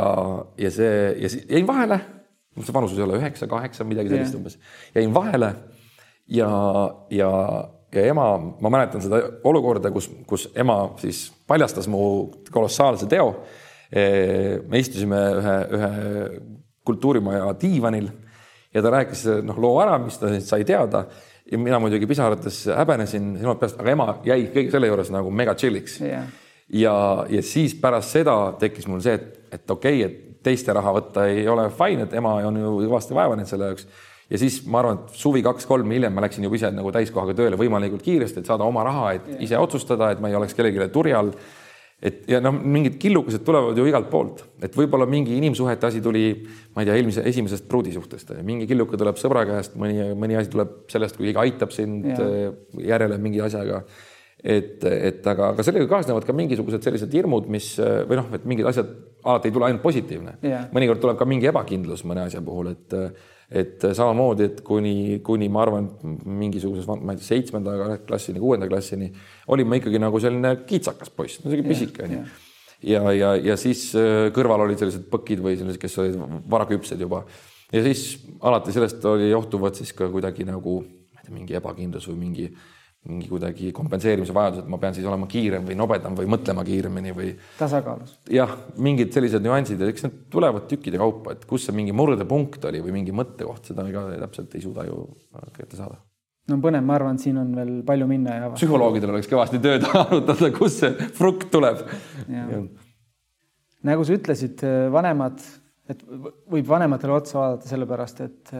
[0.57, 1.99] ja see ja jäin vahele,
[2.59, 4.39] see vanus ei ole üheksa, kaheksa, midagi sellist yeah.
[4.39, 4.59] umbes,
[4.95, 5.53] jäin vahele
[6.27, 6.49] ja,
[7.09, 7.31] ja,
[7.95, 8.29] ja ema,
[8.61, 12.01] ma mäletan seda olukorda, kus, kus ema siis paljastas mu
[12.51, 13.33] kolossaalse teo.
[14.69, 15.93] me istusime ühe, ühe
[16.85, 18.09] kultuurimaja diivanil
[18.73, 21.07] ja ta rääkis noh, loo ära, mis ta sai teada
[21.51, 25.55] ja mina muidugi pisarates häbenesin silmad peast, aga ema jäi kõige selle juures nagu mega
[25.57, 26.27] chill'iks yeah..
[26.73, 26.95] ja,
[27.29, 31.25] ja siis pärast seda tekkis mul see, et, et okei okay,, et teiste raha võtta
[31.29, 33.88] ei ole fine, et ema on ju kõvasti vaeva näinud selle jaoks.
[34.29, 37.59] ja siis ma arvan, et suvi kaks-kolm hiljem ma läksin juba ise nagu täiskohaga tööle
[37.59, 39.41] võimalikult kiiresti, et saada oma raha, et yeah.
[39.49, 41.33] ise otsustada, et ma ei oleks kellelegi turjal
[41.99, 46.31] et ja noh, mingid killukesed tulevad ju igalt poolt, et võib-olla mingi inimsuhete asi tuli,
[46.75, 50.77] ma ei tea, eelmise, esimesest pruudisuhtest, mingi killuke tuleb sõbra käest, mõni, mõni asi tuleb
[50.91, 52.19] sellest, kui keegi aitab sind ja.
[52.23, 53.83] Eh, järele mingi asjaga.
[54.39, 58.69] et, et aga, aga sellega kaasnevad ka mingisugused sellised hirmud, mis või noh, et mingid
[58.69, 58.93] asjad
[59.27, 60.38] alati ei tule ainult positiivne.
[60.71, 62.95] mõnikord tuleb ka mingi ebakindlus mõne asja puhul, et
[63.49, 65.88] et samamoodi, et kuni, kuni ma arvan,
[66.25, 69.09] mingisuguses, ma ei tea, seitsmenda klassini, kuuenda klassini
[69.49, 72.19] olin ma ikkagi nagu selline kitsakas poiss, no selline pisike onju.
[72.85, 76.19] ja, ja, ja, ja siis äh, kõrval olid sellised põkid või sellised, kes olid
[76.51, 77.23] varaküpsed juba.
[77.73, 82.09] ja siis alati sellest oli johtuvad siis ka kuidagi nagu, ma ei tea, mingi ebakindlus
[82.12, 82.51] või mingi
[83.07, 87.13] mingi kuidagi kompenseerimise vajadus, et ma pean siis olema kiirem või nobedam või mõtlema kiiremini
[87.15, 87.29] või.
[87.57, 88.17] tasakaalus.
[88.33, 88.51] jah,
[88.83, 92.83] mingid sellised nüansid ja eks need tulevad tükkide kaupa, et kus see mingi murdepunkt oli
[92.83, 94.99] või mingi mõttekoht, seda ka täpselt ei suuda ju
[95.55, 95.95] kätte saada.
[96.51, 98.51] no põnev, ma arvan, et siin on veel palju minna ja.
[98.59, 101.88] psühholoogidel oleks kõvasti tööd arutada, kust see frukt tuleb.
[103.88, 105.39] nagu sa ütlesid, vanemad,
[105.88, 108.57] et võib vanematele otsa vaadata sellepärast, et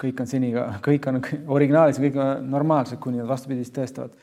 [0.00, 1.20] kõik on seniga, kõik on
[1.56, 4.14] originaalis, kõik on normaalsed, kuni nad vastupidist tõestavad.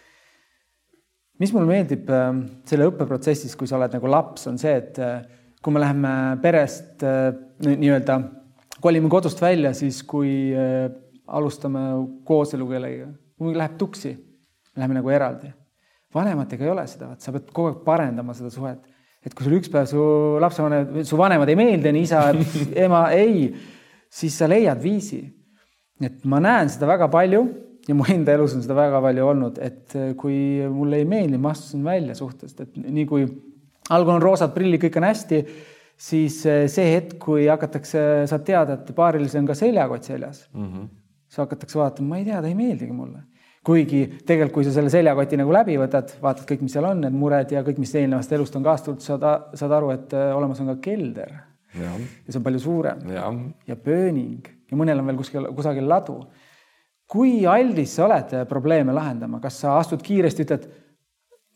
[1.40, 2.32] mis mulle meeldib äh,
[2.66, 5.22] selle õppeprotsessis, kui sa oled nagu laps, on see, et äh,
[5.62, 7.30] kui me läheme perest äh,
[7.66, 8.18] nii-öelda,
[8.82, 10.54] kolime kodust välja, siis kui
[11.28, 11.80] alustame
[12.26, 13.08] kooselu kellegagi,
[13.42, 14.14] mul läheb tuksi,
[14.78, 15.54] läheme nagu eraldi.
[16.14, 18.80] vanematega ei ole seda, vaat sa pead kogu aeg parendama seda suhet.
[19.26, 20.04] et kui sul üks päev su
[20.40, 22.22] lapsevanemad, su vanemad ei meeldi, nii isa,
[22.86, 23.50] ema ei,
[24.10, 25.37] siis sa leiad viisi.
[26.04, 27.46] Et ma näen seda väga palju
[27.88, 30.38] ja mu enda elus on seda väga palju olnud, et kui
[30.72, 33.26] mulle ei meeldi, ma astusin välja suhtest, et nii kui
[33.96, 35.42] algul on roosad prillid, kõik on hästi,
[36.10, 40.92] siis see hetk, kui hakatakse, saad teada, et paarilisel on ka seljakott seljas mm, -hmm.
[41.30, 43.24] siis hakatakse vaatama, ma ei tea, ta ei meeldigi mulle.
[43.68, 47.16] Kuigi tegelikult, kui sa selle seljakoti nagu läbi võtad, vaatad kõik, mis seal on, need
[47.16, 49.26] mured ja kõik, mis eelnevast elust on kaasa tulnud, saad,
[49.60, 51.34] saad aru, et äh, olemas on ka kelder.
[51.76, 51.92] ja
[52.30, 53.02] see on palju suurem.
[53.12, 53.34] Ja,
[53.68, 56.22] ja pööning ja mõnel on veel kuskil kusagil ladu.
[57.08, 60.66] kui aldis sa oled probleeme lahendama, kas sa astud kiiresti, ütled,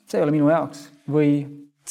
[0.08, 1.34] see ei ole minu jaoks või?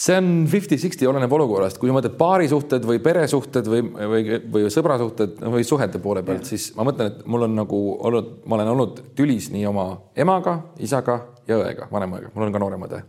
[0.01, 5.67] See on fifty-sixty, oleneb olukorrast, kui mõtled paarisuhted või peresuhted või, või, või sõbrasuhted või
[5.67, 9.51] suhete poole pealt, siis ma mõtlen, et mul on nagu olnud, ma olen olnud tülis
[9.51, 11.19] nii oma emaga, isaga
[11.51, 13.03] ja õega, vanema õega, mul on ka noorem õde.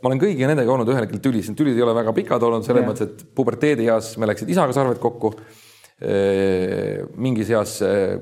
[0.00, 2.64] ma olen kõigi nendega olnud ühel hetkel tülis, need tülid ei ole väga pikad olnud
[2.66, 5.36] selles mõttes, et puberteedieas me läksid isaga sarved kokku
[6.02, 7.76] mingis eas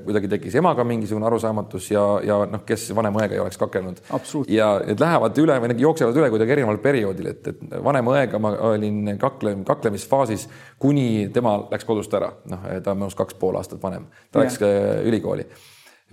[0.05, 4.03] kuidagi tekkis emaga mingisugune arusaamatus ja, ja noh, kes vanema õega ei oleks kakelnud.
[4.53, 8.39] ja need lähevad üle või need jooksevad üle kuidagi erineval perioodil, et, et vanema õega
[8.41, 10.45] ma olin kakle, kaklemisfaasis,
[10.79, 14.61] kuni tema läks kodust ära, noh, ta on minust kaks pool aastat vanem, ta läks
[14.61, 15.01] yeah.
[15.09, 15.47] ülikooli.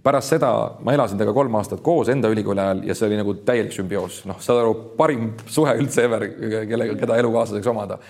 [0.01, 3.37] Pärast seda ma elasin temaga kolm aastat koos enda ülikooli ajal ja see oli nagu
[3.45, 8.01] täielik sümbioos, noh, saad aru, parim suhe üldse ever, kellega, keda elukaaslaseks omada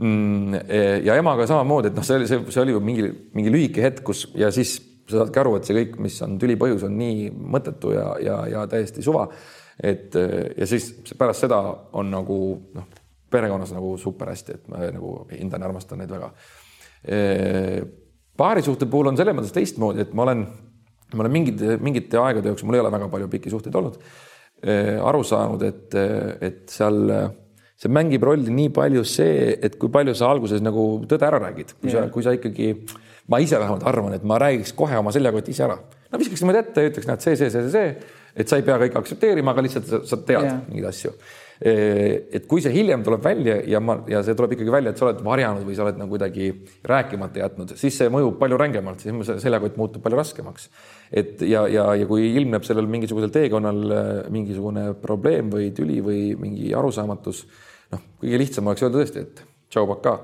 [0.00, 4.04] ja emaga samamoodi, et noh, see oli, see, see oli ju mingi, mingi lühike hetk,
[4.06, 4.78] kus ja siis
[5.10, 8.38] sa saadki aru, et see kõik, mis on tüli põhjus, on nii mõttetu ja, ja,
[8.50, 9.26] ja täiesti suva.
[9.82, 11.60] et ja siis pärast seda
[11.96, 12.38] on nagu
[12.76, 12.88] noh,
[13.30, 16.30] perekonnas nagu super hästi, et ma nagu hindan armastan neid väga.
[17.04, 17.18] E,
[18.36, 20.42] paarisuhte puhul on selles mõttes teistmoodi, et ma olen,
[21.14, 24.00] ma olen mingite, mingite aegade jooksul, mul ei ole väga palju pikki suhteid olnud,
[24.62, 25.96] e, aru saanud, et,
[26.50, 27.14] et seal
[27.80, 31.74] see mängib rolli nii palju see, et kui palju sa alguses nagu tõde ära räägid,
[31.80, 32.04] kui yeah.
[32.04, 32.74] sa, kui sa ikkagi,
[33.32, 35.78] ma ise vähemalt arvan, et ma räägiks kohe oma seljakoti ise ära.
[36.10, 38.76] no viskaks niimoodi ette ja ütleks, näed see, see, see, see, et sa ei pea
[38.82, 40.58] kõike aktsepteerima, aga lihtsalt sa, sa tead yeah.
[40.68, 41.14] mingeid asju.
[41.60, 45.08] et kui see hiljem tuleb välja ja ma, ja see tuleb ikkagi välja, et sa
[45.08, 46.50] oled varjanud või sa oled nagu kuidagi
[46.88, 50.68] rääkimata jätnud, siis see mõjub palju rängemalt, siis seljakott muutub palju raskemaks.
[51.12, 53.82] et ja, ja, ja kui ilmneb sellel mingisugusel teekonnal
[54.32, 57.44] mingisugune probleem või tüli või mingi arusaamatus
[57.94, 60.18] noh, kõige lihtsam oleks öelda tõesti, et tšau, pakaa.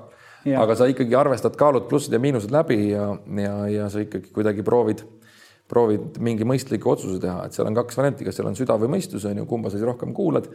[0.61, 3.09] aga sa ikkagi arvestad kaalud plussid ja miinused läbi ja,
[3.41, 5.03] ja, ja sa ikkagi kuidagi proovid,
[5.67, 8.93] proovid mingi mõistliku otsuse teha, et seal on kaks varianti, kas seal on süda või
[8.95, 10.47] mõistus on ju, kumba sa siis rohkem kuulad.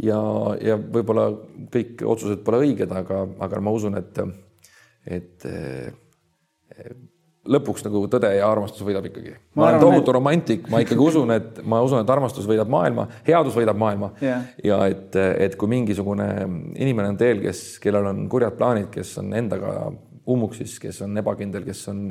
[0.00, 0.20] ja,
[0.64, 1.28] ja võib-olla
[1.74, 4.22] kõik otsused pole õiged, aga, aga ma usun, et,
[5.04, 5.48] et
[7.48, 9.32] lõpuks nagu tõde ja armastus võidab ikkagi.
[9.56, 10.14] ma olen tohutu et...
[10.16, 14.44] romantik, ma ikkagi usun, et ma usun, et armastus võidab maailma, headus võidab maailma yeah.
[14.64, 16.28] ja et, et kui mingisugune
[16.76, 19.72] inimene on teel, kes, kellel on kurjad plaanid, kes on endaga
[20.30, 22.02] ummuksis, kes on ebakindel, kes on,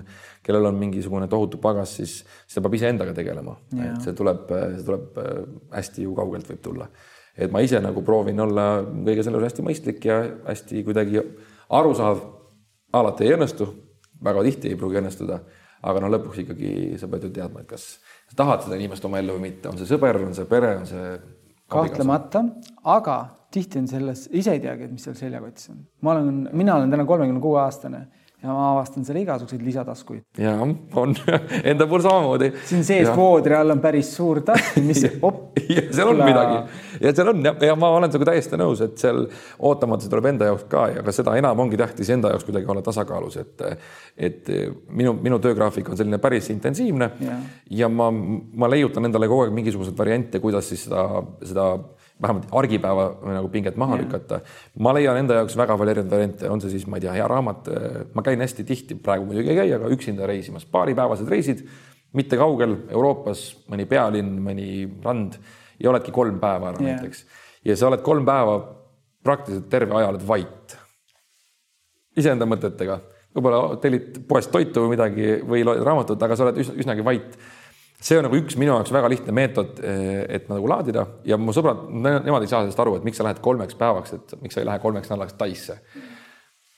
[0.45, 2.15] kellel on mingisugune tohutu pagas, siis,
[2.47, 5.43] siis ta peab iseendaga tegelema yeah., et see tuleb, see tuleb äh,
[5.75, 6.89] hästi ju kaugelt võib tulla.
[7.37, 11.21] et ma ise nagu proovin olla kõige selle hästi mõistlik ja hästi kuidagi
[11.69, 12.25] arusaadav.
[12.97, 13.69] alati ei õnnestu
[14.25, 15.39] väga tihti ei pruugi õnnestuda,
[15.89, 17.89] aga no lõpuks ikkagi sa pead ju teadma, et kas
[18.29, 20.87] sa tahad seda inimest oma ellu või mitte, on see sõber, on see pere, on
[20.89, 21.11] see
[21.71, 22.43] kahtlemata,
[22.83, 23.17] aga
[23.53, 25.83] tihti on selles, ise ei teagi, mis seal seljakotis on.
[26.05, 28.05] ma olen, mina olen täna kolmekümne kuue aastane
[28.43, 30.23] ja ma avastan seal igasuguseid lisataskuid.
[30.39, 31.15] ja on
[31.71, 32.51] enda puhul samamoodi.
[32.65, 35.03] siin sees voodri all on päris suur task, mis
[35.75, 36.61] ja seal on midagi
[37.03, 39.25] ja seal on ja, ja ma olen sinuga täiesti nõus, et seal
[39.59, 42.83] ootamatu tuleb enda jaoks ka ja ka seda enam ongi tähtis enda jaoks kuidagi olla
[42.85, 43.67] tasakaalus, et
[44.29, 44.51] et
[44.87, 47.39] minu, minu töögraafik on selline päris intensiivne ja,
[47.83, 51.05] ja ma, ma leiutan endale kogu aeg mingisuguseid variante, kuidas siis seda,
[51.43, 51.73] seda
[52.21, 54.05] vähemalt argipäeva nagu pinget maha yeah.
[54.05, 54.41] lükata.
[54.79, 57.27] ma leian enda jaoks väga palju erinevaid variante, on see siis, ma ei tea, hea
[57.27, 57.69] raamat,
[58.13, 61.63] ma käin hästi tihti, praegu muidugi ei käi, aga üksinda reisimas, paaripäevased reisid,
[62.17, 64.67] mitte kaugel, Euroopas mõni pealinn, mõni
[65.05, 65.37] rand
[65.79, 66.99] ja oledki kolm päeva ära yeah.
[66.99, 67.23] näiteks.
[67.65, 68.59] ja sa oled kolm päeva
[69.23, 70.75] praktiliselt terve aja oled vait.
[72.17, 72.99] iseenda mõtetega,
[73.35, 77.39] võib-olla tellid poest toitu või midagi või loed raamatut, aga sa oled üsnagi vait
[77.99, 81.55] see on nagu üks minu jaoks väga lihtne meetod, eh, et nagu laadida ja mu
[81.55, 84.63] sõbrad, nemad ei saa sellest aru, et miks sa lähed kolmeks päevaks, et miks sa
[84.63, 85.79] ei lähe kolmeks nädalaks Taisse.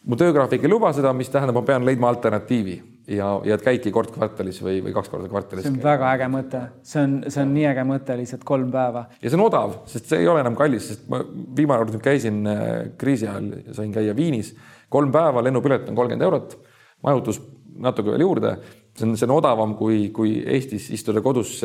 [0.02, 2.80] mu töögraafik ei luba seda, mis tähendab, ma pean leidma alternatiivi
[3.14, 5.68] ja, ja et käidki kord kvartalis või, või kaks korda kvartalis.
[5.68, 9.06] see on väga äge mõte, see on, see on nii äge mõte, lihtsalt kolm päeva.
[9.22, 12.42] ja see on odav, sest see ei ole enam kallis, sest ma viimane kord käisin
[12.50, 14.56] eh, kriisi ajal, sain käia Viinis,
[14.90, 16.58] kolm päeva, lennupilet on kolmkümmend eurot,
[17.06, 17.44] majutus
[17.82, 18.58] natuke veel juurde
[18.98, 21.58] see on, see on odavam kui, kui Eestis istuda kodus,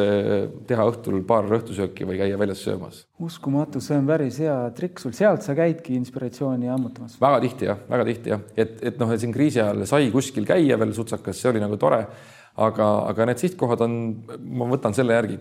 [0.69, 3.03] teha õhtul paar õhtusööki või käia väljas söömas.
[3.23, 7.19] uskumatu, see on päris hea trikk sul, sealt sa käidki inspiratsiooni ammutamas?
[7.23, 10.47] väga tihti jah, väga tihti jah, et, et noh, et siin kriisi ajal sai kuskil
[10.49, 12.05] käia veel sutsakas, see oli nagu tore.
[12.57, 14.01] aga, aga need sihtkohad on,
[14.41, 15.41] ma võtan selle järgi,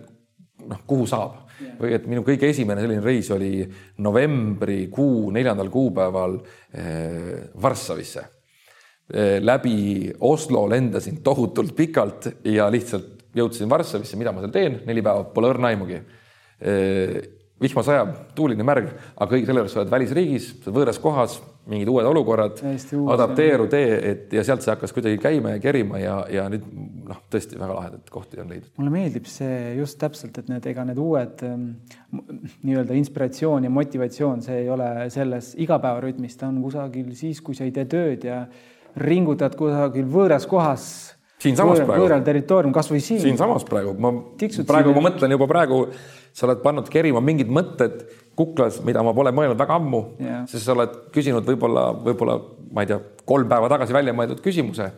[0.66, 1.42] noh, kuhu saab
[1.80, 3.64] või et minu kõige esimene selline reis oli
[4.04, 6.36] novembrikuu neljandal kuupäeval
[6.76, 8.35] eh, Varssavisse Eh,
[9.06, 15.26] läbi Oslo lendasin tohutult pikalt ja lihtsalt jõudsin Varssavisse, mida ma seal teen, neli päeva,
[15.32, 16.00] pole õrna aimugi.
[16.56, 17.16] Eh,
[17.60, 21.38] vihma sajab, tuuline märg, aga kõik selle juures sa oled välisriigis, võõras kohas,
[21.72, 22.60] mingid uued olukorrad,
[23.14, 26.66] adapteeru, tee, et ja sealt see hakkas kuidagi käima ja kerima ja, ja nüüd
[27.08, 28.68] noh, tõesti väga lahedaid kohti on leidnud.
[28.76, 31.66] mulle meeldib see just täpselt, et need, ega need uued ähm,
[32.12, 37.64] nii-öelda inspiratsioon ja motivatsioon, see ei ole selles igapäevarütmis, ta on kusagil siis, kui sa
[37.64, 38.44] ei tee tööd ja
[38.96, 40.84] ringutad kusagil võõras kohas.
[41.42, 42.02] siinsamas praegu.
[42.02, 43.20] võõral territoorium, kasvõi siin.
[43.20, 45.82] siinsamas praegu, ma Tiksud praegu ma mõtlen juba praegu,
[46.32, 48.06] sa oled pannud kerima mingid mõtted
[48.36, 52.40] kuklas, mida ma pole mõelnud väga ammu yeah., sest sa oled küsinud võib-olla, võib-olla
[52.72, 54.90] ma ei tea, kolm päeva tagasi välja mõeldud küsimuse.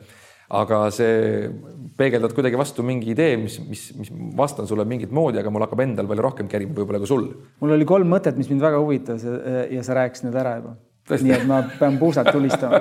[0.48, 1.50] aga see
[1.98, 5.82] peegeldad kuidagi vastu mingi idee, mis, mis, mis vastan sulle mingit moodi, aga mul hakkab
[5.84, 7.32] endal palju rohkem kerima võib-olla kui sul.
[7.61, 10.78] mul oli kolm mõtet, mis mind väga huvitas ja sa rääkisid need ära juba
[11.16, 12.80] nii et ma pean puusalt tulistama.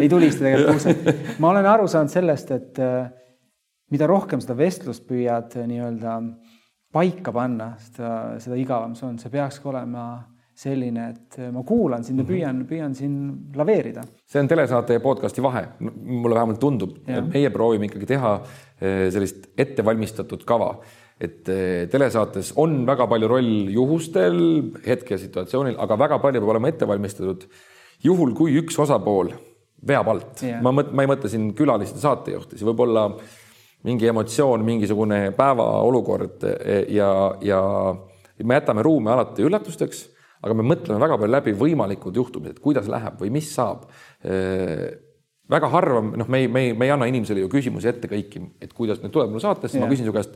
[0.00, 1.38] ei tulista tegelikult puusalt.
[1.42, 3.10] ma olen aru saanud sellest, et äh,
[3.92, 6.16] mida rohkem seda vestlust püüad äh, nii-öelda
[6.96, 10.06] paika panna, seda, seda igavam see on, see peakski olema
[10.56, 12.32] selline, et äh, ma kuulan sind ja mhm.
[12.32, 13.16] püüan, püüan siin
[13.56, 14.06] laveerida.
[14.24, 18.38] see on telesaate ja podcast'i vahe, mulle vähemalt tundub, et meie proovime ikkagi teha
[19.12, 20.74] sellist ettevalmistatud kava
[21.20, 21.48] et
[21.92, 24.38] telesaates on väga palju roll juhustel,
[24.84, 27.46] hetkesituatsioonil, aga väga palju peab olema ette valmistatud
[28.04, 29.32] juhul, kui üks osapool
[29.86, 33.06] veab alt yeah., ma mõt-, ma ei mõtle siin külaliste saatejuhti, see võib olla
[33.86, 37.08] mingi emotsioon, mingisugune päevaolukord e, ja,
[37.44, 37.60] ja
[38.42, 40.04] me jätame ruumi alati üllatusteks,
[40.42, 43.86] aga me mõtleme väga palju läbi võimalikud juhtumid, et kuidas läheb või mis saab
[44.24, 44.40] e,
[45.52, 48.42] väga harva, noh, me ei, me ei, me ei anna inimesele ju küsimusi ette kõiki,
[48.62, 50.34] et kuidas nüüd tuleb mulle saatesse yeah., ma küsin su käest,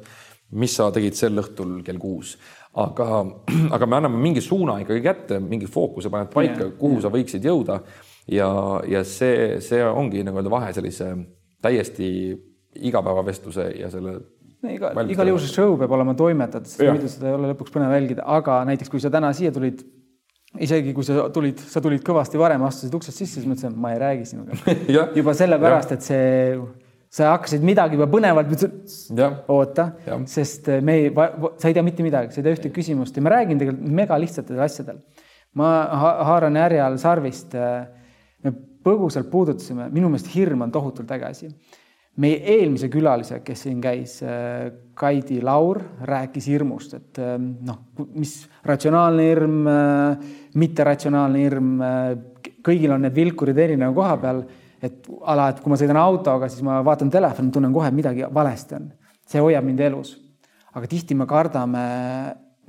[0.59, 2.35] mis sa tegid sel õhtul kell kuus.
[2.81, 3.23] Aga,
[3.77, 7.81] aga me anname mingi suuna ikkagi kätte, mingi fookuse paned paika, kuhu sa võiksid jõuda.
[8.31, 8.51] ja,
[8.87, 11.15] ja see, see ongi nagu öelda vahe sellise
[11.63, 12.11] täiesti
[12.79, 14.21] igapäevavestluse ja selle.
[14.71, 17.97] iga, igal juhul see show peab olema toimetatud, sest muidu seda ei ole lõpuks põnev
[17.97, 19.83] jälgida, aga näiteks kui sa täna siia tulid
[20.59, 23.93] isegi kui sa tulid, sa tulid kõvasti varem, astusid uksest sisse, siis mõtlesin, et ma
[23.95, 24.57] ei räägi sinuga.
[25.19, 26.31] Juba sellepärast, et see
[27.11, 28.53] sa hakkasid midagi juba põnevalt,
[29.51, 29.89] oota,
[30.31, 33.25] sest äh, me ei, sa ei tea mitte midagi, sa ei tea ühtegi küsimust ja
[33.27, 35.01] ma räägin tegelikult mega lihtsatel asjadel.
[35.59, 35.69] ma
[36.29, 37.57] haaran härjal sarvist.
[37.59, 37.89] Äh,
[38.47, 38.55] me
[38.87, 41.51] põgusalt puudutasime, minu meelest hirm on tohutult äge asi.
[42.21, 47.79] meie eelmise külalise, kes siin käis, äh, Kaidi Laur, rääkis hirmust, et noh,
[48.15, 48.35] mis
[48.67, 49.61] ratsionaalne hirm,
[50.61, 51.71] mitteratsionaalne hirm,
[52.67, 54.43] kõigil on need vilkurid erineva koha peal
[54.83, 58.79] et ala, et kui ma sõidan autoga, siis ma vaatan telefoni, tunnen kohe, midagi valesti
[58.79, 58.91] on.
[59.31, 60.17] see hoiab mind elus.
[60.75, 61.85] aga tihti me kardame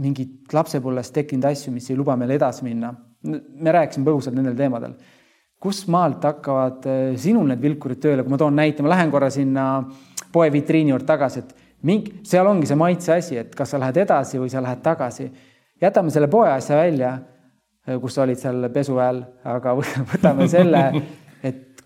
[0.01, 2.93] mingeid lapsepõlves tekkinud asju, mis ei luba meil edasi minna.
[3.23, 4.95] me rääkisime põgusalt nendel teemadel.
[5.61, 9.29] kust maalt hakkavad eh, sinul need vilkurid tööle, kui ma toon näite, ma lähen korra
[9.29, 9.83] sinna
[10.33, 13.99] poe vitriini juurde tagasi, et mingi, seal ongi see maitse asi, et kas sa lähed
[14.01, 15.29] edasi või sa lähed tagasi.
[15.81, 17.19] jätame selle poe asja välja,
[17.87, 19.75] eh, kus sa olid seal pesu ajal, aga
[20.13, 20.83] võtame selle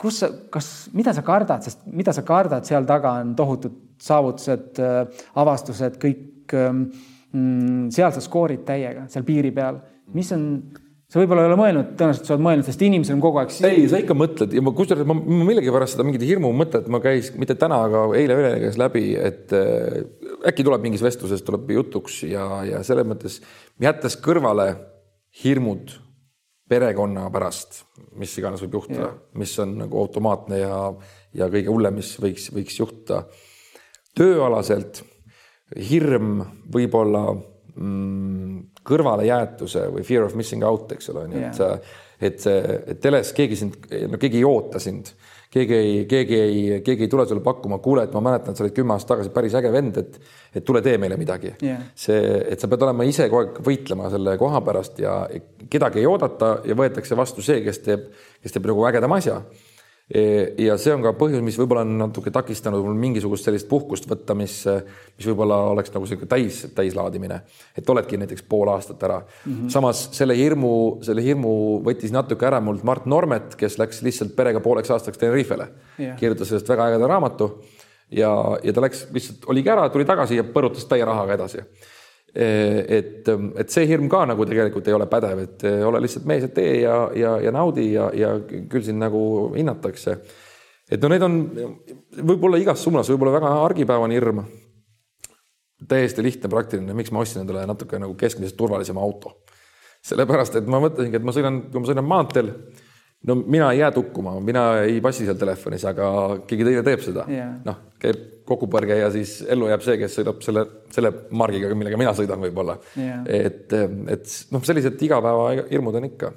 [0.01, 4.79] kus sa, kas, mida sa kardad, sest mida sa kardad, seal taga on tohutud saavutused,
[4.83, 6.87] äh, avastused, kõik ähm,
[7.31, 9.79] mm,, seal sa skoorid täiega, seal piiri peal.
[10.13, 10.43] mis on,
[11.09, 13.55] sa võib-olla ei ole mõelnud, tõenäoliselt sa oled mõelnud, sest inimesed on kogu aeg.
[13.65, 17.01] ei, sa ikka mõtled ja ma kusjuures ma, ma millegipärast seda mingit hirmu mõtet ma
[17.03, 20.01] käis, mitte täna, aga eile-üle käis läbi, et äh,
[20.51, 23.39] äkki tuleb mingis vestluses tuleb jutuks ja, ja selles mõttes
[23.81, 24.73] jättes kõrvale
[25.43, 25.97] hirmud
[26.69, 27.83] perekonna pärast,
[28.17, 30.79] mis iganes võib juhtuda, mis on nagu automaatne ja,
[31.37, 33.25] ja kõige hullem, mis võiks, võiks juhtuda.
[34.17, 35.03] tööalaselt
[35.89, 36.39] hirm
[36.73, 41.93] võib-olla mm, kõrvalejäetuse või fear of missing out, eks ole, nii et
[42.25, 43.73] et et teles keegi sind,
[44.09, 45.11] no keegi ei oota sind
[45.55, 48.65] keegi ei, keegi ei, keegi ei tule sulle pakkuma, kuule, et ma mäletan, et sa
[48.65, 50.17] olid kümme aastat tagasi päris äge vend, et,
[50.55, 51.53] et tule tee meile midagi.
[51.63, 51.85] Yeah..
[51.95, 55.21] see, et sa pead olema ise kogu aeg võitlema selle koha pärast ja
[55.71, 58.09] kedagi ei oodata ja võetakse vastu see, kes teeb,
[58.43, 59.39] kes teeb nagu ägedama asja
[60.05, 64.35] ja see on ka põhjus, mis võib-olla on natuke takistanud mul mingisugust sellist puhkust võtta,
[64.37, 64.59] mis,
[65.17, 67.39] mis võib-olla oleks nagu sihuke täis, täislaadimine,
[67.73, 69.55] et oledki näiteks pool aastat ära mm.
[69.55, 69.71] -hmm.
[69.73, 71.55] samas selle hirmu, selle hirmu
[71.87, 76.53] võttis natuke ära mult Mart Normet, kes läks lihtsalt perega pooleks aastaks Tenerifele yeah., kirjutas
[76.53, 77.49] sellest väga ägeda raamatu
[78.11, 78.31] ja,
[78.63, 81.65] ja ta läks lihtsalt oligi ära, tuli tagasi ja põrutas täie rahaga edasi.
[82.35, 86.49] Et, et see hirm ka nagu tegelikult ei ole pädev, et ole lihtsalt mees ja
[86.51, 89.21] tee ja, ja, ja naudi ja, ja küll sind nagu
[89.55, 90.17] hinnatakse.
[90.91, 91.37] et no need on
[92.19, 94.43] võib-olla igas suunas, võib-olla väga argipäevane hirm.
[95.87, 99.37] täiesti lihtne, praktiline, miks ma ostsin endale natuke nagu keskmisest turvalisema auto.
[100.03, 102.51] sellepärast, et ma mõtlesingi, et ma sõidan, kui ma sõidan maanteel
[103.27, 106.07] no mina ei jää tukkuma, mina ei passi seal telefonis, aga
[106.47, 107.53] keegi teine teeb seda yeah..
[107.65, 112.13] noh, käib kokkupõrge ja siis ellu jääb see, kes sõidab selle, selle margiga, millega mina
[112.17, 113.23] sõidan võib-olla yeah..
[113.25, 116.31] et, et noh, sellised igapäevahirmud on ikka.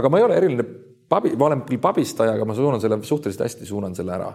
[0.00, 0.66] aga ma ei ole eriline
[1.12, 4.30] pabi, ma olen küll pabistaja, aga ma suunan selle suhteliselt hästi, suunan selle ära.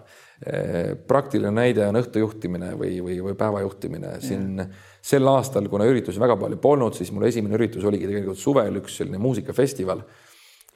[1.10, 4.86] praktiline näide on õhtu juhtimine või, või, või päeva juhtimine siin yeah.
[5.02, 9.00] sel aastal, kuna üritusi väga palju polnud, siis mul esimene üritus oligi tegelikult suvel üks
[9.02, 10.06] selline muusikafestival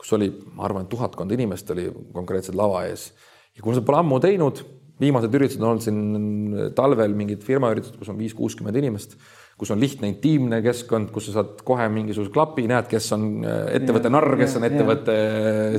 [0.02, 3.12] kus oli, ma arvan, tuhatkond inimest oli konkreetselt lava ees.
[3.54, 4.64] Ja kuna seda pole ammu teinud,
[5.02, 9.16] viimased üritused on olnud siin talvel mingid firmaüritused, kus on viis-kuuskümmend inimest,
[9.62, 13.64] kus on lihtne intiimne keskkond, kus sa saad kohe mingisuguse klapi, näed, kes on äh,
[13.78, 15.16] ettevõtte narr, kes on ettevõtte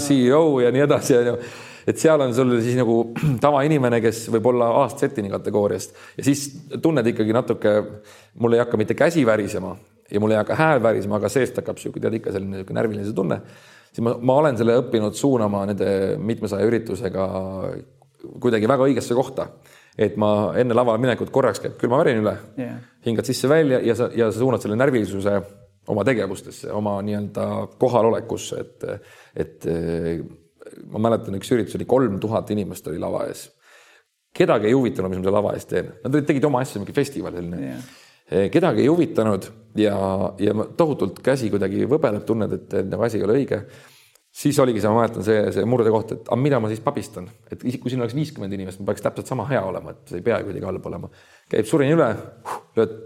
[0.03, 1.37] CEO ja nii edasi, onju
[1.83, 2.97] et seal on sul siis nagu
[3.45, 5.97] tavainimene, kes võib olla A-setini kategooriast.
[6.19, 6.45] Ja siis
[6.83, 7.75] tunned ikkagi natuke,
[8.39, 9.75] mul ei hakka mitte käsi värisema
[10.13, 13.15] ja mul ei hakka hääl värisema, aga seest hakkab sihuke, tead ikka selline niisugune närviline
[13.17, 13.41] tunne
[13.93, 17.27] siis ma, ma olen selle õppinud suunama nende mitmesaja üritusega
[18.43, 19.49] kuidagi väga õigesse kohta.
[19.99, 24.31] et ma enne lavale minekut korraks käib külmavärin üle yeah., hingad sisse-välja ja sa, ja
[24.33, 25.35] sa suunad selle närvilisuse
[25.93, 28.87] oma tegevustesse, oma nii-öelda kohalolekusse, et,
[29.37, 29.67] et
[30.89, 33.51] ma mäletan, üks üritus oli kolm tuhat inimest oli lava ees.
[34.33, 37.37] kedagi ei huvitanud, mis ma seal lava ees teen, nad tegid oma asja, mingi festival
[37.37, 37.91] selline yeah
[38.53, 39.97] kedagi ei huvitanud ja,
[40.39, 43.63] ja tohutult käsi kuidagi võbeleb, tunned, et, nagu asi ei ole õige.
[44.33, 47.61] siis oligi see, ma mäletan, see, see murdekoht, et aga mida ma siis pabistan, et
[47.61, 50.41] kui siin oleks viiskümmend inimest, ma peaks täpselt sama hea olema, et see ei pea
[50.45, 51.11] kuidagi halb olema.
[51.53, 52.09] käib surini üle,
[52.79, 52.99] lööd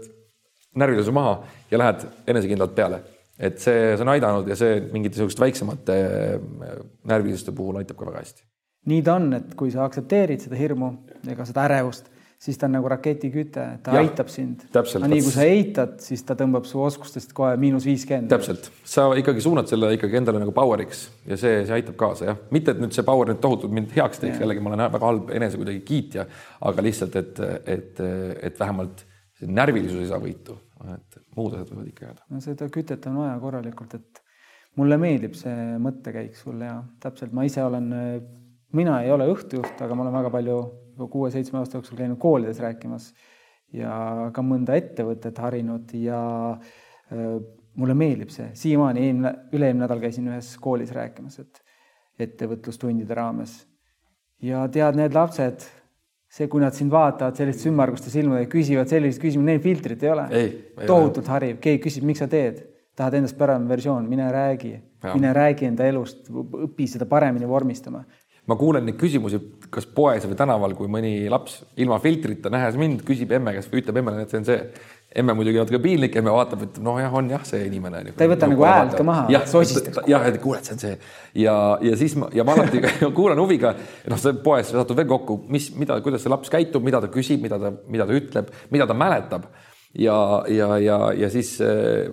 [0.77, 1.37] närvilisuse maha
[1.71, 3.01] ja lähed enesekindlalt peale.
[3.39, 5.97] et see, see on aidanud ja see mingite niisuguste väiksemate
[7.05, 8.45] närvilisuste puhul aitab ka väga hästi.
[8.91, 10.93] nii ta on, et kui sa aktsepteerid seda hirmu
[11.27, 12.07] ega seda ärevust
[12.37, 14.67] siis ta on nagu raketiküte, ta ja, aitab sind.
[14.69, 18.29] aga nii kui sa eitad, siis ta tõmbab su oskustest kohe miinus viiskümmend.
[18.29, 22.39] täpselt, sa ikkagi suunad selle ikkagi endale nagu power'iks ja see, see aitab kaasa jah,
[22.53, 25.33] mitte et nüüd see power nüüd tohutult mind heaks teeks, jällegi ma olen väga halb
[25.39, 26.27] enese kuidagi kiitja,
[26.69, 28.05] aga lihtsalt, et, et,
[28.51, 29.05] et vähemalt
[29.41, 30.61] närvilisus ei saa võitu,
[30.93, 32.25] et muud asjad võivad ikka jääda.
[32.29, 34.25] no seda kütet on vaja korralikult, et
[34.77, 37.93] mulle meeldib see mõttekäik sul ja täpselt, ma ise olen,
[38.77, 40.57] mina ei ole õhtujuht, aga ma olen väga palju
[40.97, 43.11] kuue-seitsme aasta jooksul käinud koolides rääkimas
[43.73, 46.19] ja ka mõnda ettevõtet harinud ja
[47.77, 51.61] mulle meeldib see, siiamaani eelmine, üle-eelmine nädal käisin ühes koolis rääkimas, et
[52.27, 53.59] ettevõtlustundide raames.
[54.41, 55.65] ja tead, need lapsed,
[56.29, 60.25] see, kui nad sind vaatavad selliste ümmarguste silmadega, küsivad selliseid küsimusi, neil filtrit ei ole.
[60.85, 62.63] tohutult hariv, keegi küsib, miks sa teed,
[62.97, 64.73] tahad endast parem versioon, mine räägi,
[65.13, 68.03] mine räägi enda elust, õpi seda paremini vormistama.
[68.47, 69.39] Ma kuulen neid küsimusi,
[69.73, 73.83] kas poes või tänaval, kui mõni laps ilma filtrita, nähes mind, küsib emme käest või
[73.83, 74.61] ütleb emmele, et see on see.
[75.17, 78.03] emme muidugi natuke piinlik, emme vaatab, ütleb noh, jah, on jah, see inimene.
[78.17, 79.27] ta ei võta nagu häält ka maha.
[79.33, 79.45] jah,
[80.11, 80.97] jah, et kuule, et see on see
[81.43, 82.83] ja, ja siis ma ja ma alati
[83.17, 83.73] kuulan huviga,
[84.11, 87.41] noh, see poes satub veel kokku, mis, mida, kuidas see laps käitub, mida ta küsib,
[87.43, 89.47] mida ta, mida ta ütleb, mida ta mäletab
[89.95, 90.19] ja,
[90.51, 92.11] ja, ja, ja siis äh,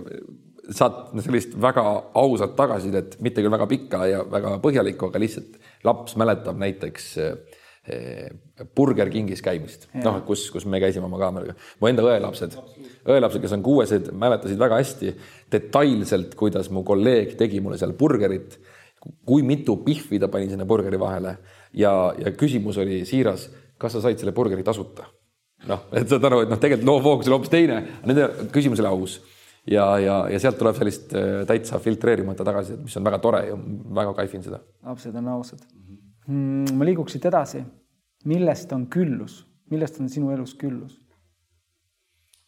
[0.73, 1.85] saad sellist väga
[2.17, 8.31] ausat tagasisidet, mitte küll väga pikka ja väga põhjalikku, aga lihtsalt laps mäletab näiteks eh,
[8.77, 11.57] Burger Kingis käimist, noh, kus, kus me käisime oma kaameraga.
[11.81, 12.57] mu enda õelapsed,
[13.05, 15.13] õelapsed, kes on kuuesed, mäletasid väga hästi
[15.53, 18.57] detailselt, kuidas mu kolleeg tegi mulle seal burgerit,
[19.27, 21.37] kui mitu pihvi ta pani sinna burgeri vahele.
[21.77, 25.11] Ja, ja küsimus oli siiras, kas sa said selle burgeri tasuta?
[25.65, 28.91] noh, et saad aru, et noh, tegelikult loo fookus oli hoopis teine, nende küsimus oli
[28.91, 29.15] aus
[29.71, 33.59] ja, ja, ja sealt tuleb sellist äh, täitsa filtreerimata tagasisidet, mis on väga tore ja
[34.01, 34.61] väga kaifin seda.
[34.85, 35.65] lapsed on ausad
[36.29, 36.75] mm,.
[36.77, 37.65] ma liiguks siit edasi.
[38.29, 40.99] millest on küllus, millest on sinu elus küllus?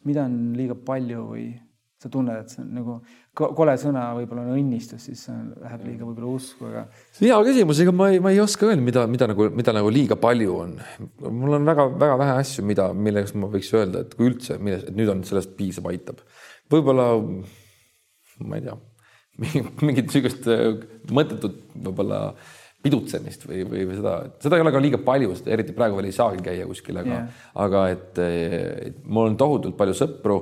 [0.05, 1.47] mida on liiga palju või
[1.97, 2.95] sa tunned, et see on nagu
[3.57, 6.83] kole sõna, võib-olla on õnnistus, siis läheb liiga võib-olla usku, aga.
[7.17, 10.17] hea küsimus, ega ma ei, ma ei oska öelda, mida, mida nagu, mida nagu liiga
[10.21, 10.75] palju on.
[11.25, 14.97] mul on väga-väga vähe asju, mida, millest ma võiks öelda, et kui üldse, milles, et
[14.97, 16.21] nüüd on sellest piisab, aitab
[16.71, 17.09] võib-olla
[18.45, 18.77] ma ei tea,
[19.85, 20.71] mingit niisugust äh,
[21.13, 22.21] mõttetut võib-olla
[22.83, 26.15] pidutsemist või, või seda, seda ei ole ka liiga palju, sest eriti praegu veel ei
[26.15, 30.37] saagi käia kuskil, aga yeah., aga et, et mul on tohutult palju sõpru,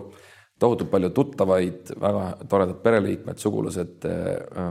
[0.59, 4.67] tohutult palju tuttavaid, väga toredad pereliikmed, sugulased, äh,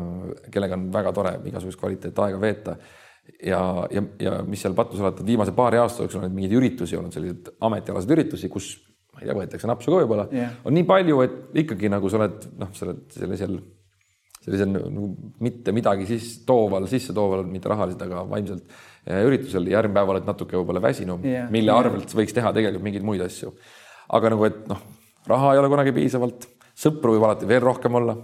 [0.53, 2.77] kellega on väga tore igasugust kvaliteetaega veeta.
[3.41, 7.17] ja, ja, ja mis seal pattu salata, viimase paari aasta jooksul on mingeid üritusi olnud,
[7.17, 8.75] selliseid ametialaseid üritusi, kus
[9.15, 10.59] ma ei tea, võetakse napsu ka võib-olla Jah.
[10.67, 13.55] on nii palju, et ikkagi nagu sa oled noh, sa oled sellisel,
[14.45, 15.11] sellisel nagu
[15.45, 18.67] mitte midagi siis tooval, sisse tooval, mitte rahaliselt, aga vaimselt
[19.07, 19.71] eh, üritusel.
[19.71, 21.49] järgmine päev oled natuke võib-olla väsinum Jah.
[21.55, 21.85] mille Jah.
[21.85, 23.55] arvelt võiks teha tegelikult mingeid muid asju.
[24.19, 24.83] aga nagu, et noh,
[25.31, 28.19] raha ei ole kunagi piisavalt, sõpru võib alati veel rohkem olla.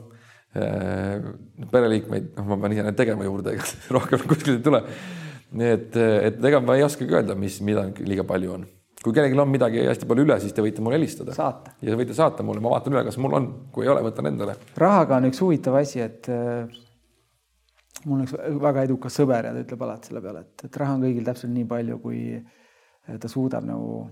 [1.71, 4.83] pereliikmeid, noh, ma pean ise need tegema juurde, ega rohkem kuskilt ei tule.
[5.55, 8.67] nii et, et ega ma ei oskagi öelda, mis, mida liiga palju on.
[9.05, 11.35] Kui kellelgi on midagi hästi palju üle, siis te võite mulle helistada.
[11.81, 14.59] Ja võite saata mulle, ma vaatan üle, kas mul on, kui ei ole, võtan endale.
[14.81, 16.81] rahaga on üks huvitav asi, et äh,
[18.05, 20.97] mul on üks väga edukas sõber ja ta ütleb alati selle peale, et, et raha
[20.99, 22.21] on kõigil täpselt nii palju, kui
[23.21, 24.05] ta suudab nagu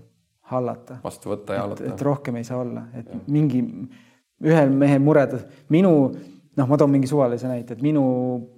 [0.49, 0.99] hallata.
[1.03, 1.93] vastu võtta ja et, hallata.
[1.93, 3.21] et rohkem ei saa olla, et ja.
[3.29, 3.61] mingi
[4.49, 5.35] ühel mehel mured,
[5.73, 5.93] minu
[6.59, 8.03] noh, ma toon mingi suvalise näite, et minu,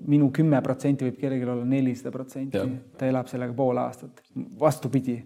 [0.09, 2.63] minu kümme protsenti võib kellelgi olla nelisada protsenti,
[2.97, 4.23] ta elab sellega pool aastat.
[4.59, 5.19] vastupidi,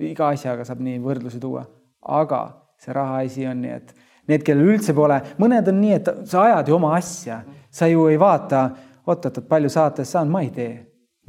[0.00, 1.64] iga asjaga saab nii võrdlusi tuua,
[2.02, 2.44] aga
[2.80, 3.92] see raha asi on nii, et
[4.30, 8.08] need, kellel üldse pole, mõned on nii, et sa ajad ju oma asja, sa ju
[8.10, 8.68] ei vaata,
[9.06, 10.72] oot-oot-oot, palju saates saan, ma ei tee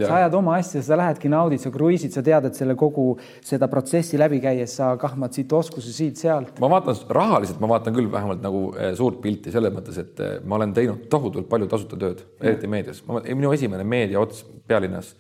[0.02, 3.12] sa ajad oma asja, sa lähedki naudid, sa kruiisid, sa tead, et selle kogu
[3.46, 6.58] seda protsessi läbi käies sa kahmad siit oskusi siit-sealt.
[6.64, 10.40] ma vaatan rahaliselt, ma vaatan küll vähemalt nagu eh, suurt pilti selles mõttes, et eh,
[10.46, 13.04] ma olen teinud tohutult palju tasuta tööd, eriti meedias.
[13.06, 15.14] minu esimene meedia ots pealinnas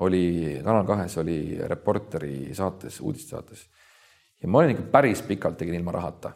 [0.00, 3.66] oli Kanal kahes oli Reporteri saates, uudistesaates.
[4.42, 6.32] ja ma olin ikka päris pikalt tegin ilma rahata.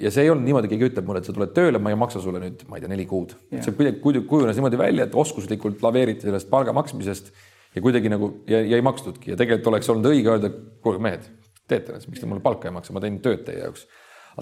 [0.00, 2.20] ja see ei olnud niimoodi, keegi ütleb mulle, et sa tuled tööle, ma ei maksa
[2.22, 3.34] sulle nüüd, ma ei tea, neli kuud.
[3.58, 7.32] see kuidagi kujunes niimoodi välja, et oskuslikult laveeriti sellest palga maksmisest
[7.74, 10.52] ja kuidagi nagu ja, ja ei makstudki ja tegelikult oleks olnud õige öelda,
[10.84, 11.28] kuulge mehed,
[11.68, 13.86] teete miks te mulle palka ei maksa, ma teen tööd teie jaoks.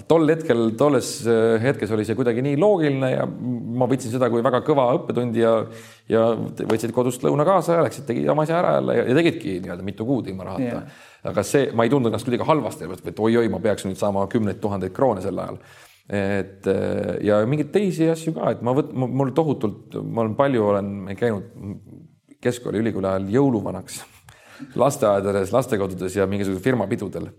[0.07, 4.43] Tol hetkel, tolles äh, hetkes oli see kuidagi nii loogiline ja ma võtsin seda kui
[4.43, 5.53] väga kõva õppetundi ja
[6.11, 9.57] ja võtsid kodust lõuna kaasa ja läksid, tegid oma asja ära jälle ja, ja tegidki
[9.59, 10.99] nii-öelda mitu kuud ilma rahata Jah.
[11.31, 14.61] aga see, ma ei tundnud ennast kuidagi halvasti, et oi-oi, ma peaks nüüd saama kümneid
[14.63, 15.59] tuhandeid kroone sel ajal.
[16.07, 20.65] et äh, ja mingeid teisi asju ka, et ma võt-, mul tohutult, ma olen palju
[20.71, 21.51] olen käinud
[22.41, 24.01] keskkooli, ülikooli ajal jõuluvanaks
[24.81, 27.31] lasteaedades, lastekodudes ja mingisugusel firmapidudel.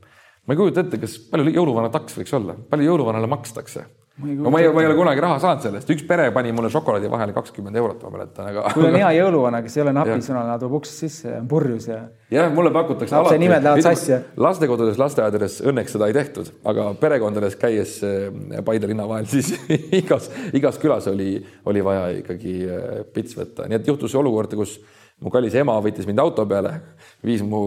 [0.47, 3.87] Ma ei kujuta ette, kas palju jõuluvana taks võiks olla, palju jõuluvanale makstakse?
[4.19, 7.09] no ma ei, ma ei ole kunagi raha saanud sellest, üks pere pani mulle šokolaadi
[7.11, 8.65] vahele kakskümmend eurot, ma mäletan, aga.
[8.75, 12.01] kui on hea jõuluvana, kes ei ole napisõnaline, tuleb uksest sisse ja on purjus ja.
[12.35, 14.19] jah, mulle pakutakse Lapse nimed lähevad sassi.
[14.47, 18.29] lastekodudes, lasteaedades õnneks seda ei tehtud, aga perekondades käies eh,
[18.67, 19.55] Paide linna vahel, siis
[19.97, 21.39] igas, igas külas oli,
[21.73, 24.77] oli vaja ikkagi eh, pits võtta, nii et juhtus olukord, kus
[25.23, 26.77] mu kallis ema võttis mind auto peale,
[27.25, 27.65] viis mu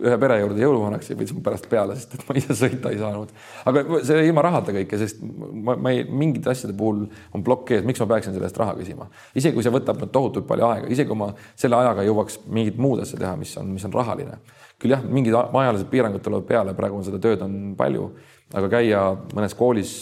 [0.00, 3.00] ühe pere juurde jõuluvanaks ja võttis mu pärast peale, sest et ma ise sõita ei
[3.00, 3.32] saanud.
[3.70, 7.04] aga see ilma rahata kõike, sest ma, ma ei, mingite asjade puhul
[7.36, 9.08] on plokk ees, miks ma peaksin selle eest raha küsima.
[9.34, 12.80] isegi kui see võtab nüüd tohutult palju aega, isegi kui ma selle ajaga jõuaks mingit
[12.80, 14.40] muud asja teha, mis on, mis on rahaline.
[14.80, 18.10] küll jah, mingid ajalised piirangud tulevad peale, praegu on seda tööd on palju,
[18.56, 19.02] aga käia
[19.36, 19.98] mõnes koolis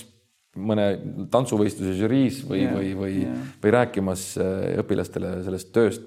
[0.59, 0.87] mõne
[1.33, 3.41] tantsuvõistluse žüriis või Jah, või, või jah.
[3.63, 6.07] või rääkimas äh, õpilastele sellest tööst.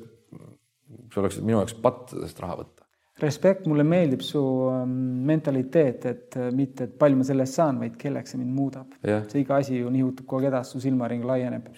[1.11, 2.80] see oleks minu jaoks patt sellest raha võtta.
[3.23, 4.41] Respekt, mulle meeldib su
[4.71, 4.95] ähm,
[5.27, 8.95] mentaliteet, et äh, mitte, et palju ma selle eest saan, vaid kelleks see mind muudab.
[9.05, 9.27] Jah.
[9.31, 11.69] see iga asi ju nihutub kogu aeg edasi, su silmaring laieneb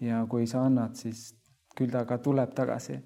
[0.00, 1.30] ja kui sa annad, siis
[1.76, 2.98] küll ta ka tuleb tagasi.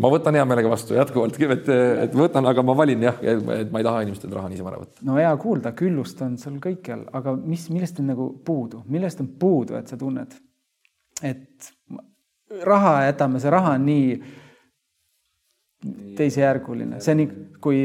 [0.00, 1.68] ma võtan hea meelega vastu jätkuvalt, et,
[2.04, 5.04] et võtan, aga ma valin jah, et ma ei taha inimestelt raha niisama ära võtta.
[5.06, 9.32] no hea kuulda, küllust on sul kõikjal, aga mis, millest on nagu puudu, millest on
[9.40, 10.36] puudu, et sa tunned,
[11.22, 11.72] et
[12.66, 14.06] raha jätame, see raha on nii
[16.16, 17.24] teisejärguline, see on
[17.60, 17.80] kui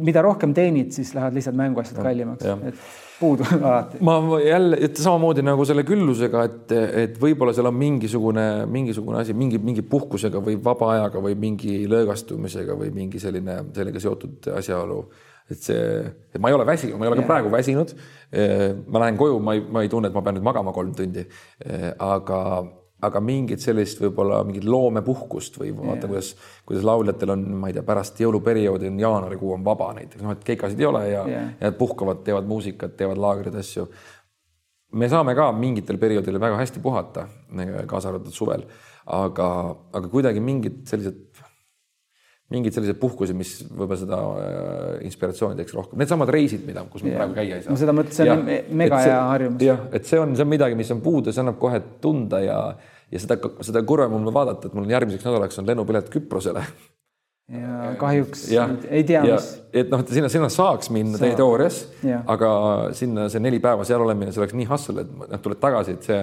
[0.00, 2.78] mida rohkem teenid, siis lähevad lihtsalt mänguasjad kallimaks, et
[3.20, 3.98] puudu on alati.
[4.00, 9.36] ma jälle, et samamoodi nagu selle küllusega, et, et võib-olla seal on mingisugune, mingisugune asi,
[9.36, 15.04] mingi, mingi puhkusega või vaba ajaga või mingi lõõgastumisega või mingi selline, sellega seotud asjaolu.
[15.52, 15.80] et see,
[16.32, 17.32] et ma ei ole väsinud, ma ei ole ka Jah.
[17.34, 17.96] praegu väsinud.
[18.88, 21.26] ma lähen koju, ma ei, ma ei tunne, et ma pean nüüd magama kolm tundi.
[21.98, 22.38] aga,
[23.02, 26.32] aga mingit sellist võib-olla mingit loomepuhkust või vaata, kuidas,
[26.68, 30.44] kuidas lauljatel on, ma ei tea, pärast jõuluperioodi on jaanuarikuu on vaba näiteks, noh, et
[30.46, 31.48] keikasid ei ole ja Jah.
[31.60, 33.88] ja puhkavad, teevad muusikat, teevad laagreid, asju.
[34.94, 37.26] me saame ka mingitel perioodidel väga hästi puhata,
[37.90, 38.62] kaasa arvatud suvel,
[39.06, 39.48] aga,
[39.98, 41.18] aga kuidagi mingid sellised,
[42.52, 47.14] mingid sellised puhkused, mis võib-olla seda äh, inspiratsiooni teeks rohkem, needsamad reisid, mida, kus me
[47.14, 47.22] Jah.
[47.22, 47.72] praegu käia ei saa.
[47.72, 49.62] no seda mõttes, see on me- mega hea harjumus.
[49.64, 52.58] jah, et see on, see on midagi, mis on puudu, see annab kohe tunda ja,
[53.12, 56.64] ja seda, seda kurvem on vaadata, et mul on järgmiseks nädalaks on lennupilet Küprosele
[57.62, 59.50] ja kahjuks jah, ei, tea, ja, mis.
[59.74, 61.26] et noh, et sinna, sinna saaks minna Saab.
[61.26, 61.82] täie teoorias,
[62.30, 62.52] aga
[62.96, 66.08] sinna see neli päeva seal olemine, see oleks nii hustle, et noh, tuled tagasi, et
[66.08, 66.20] see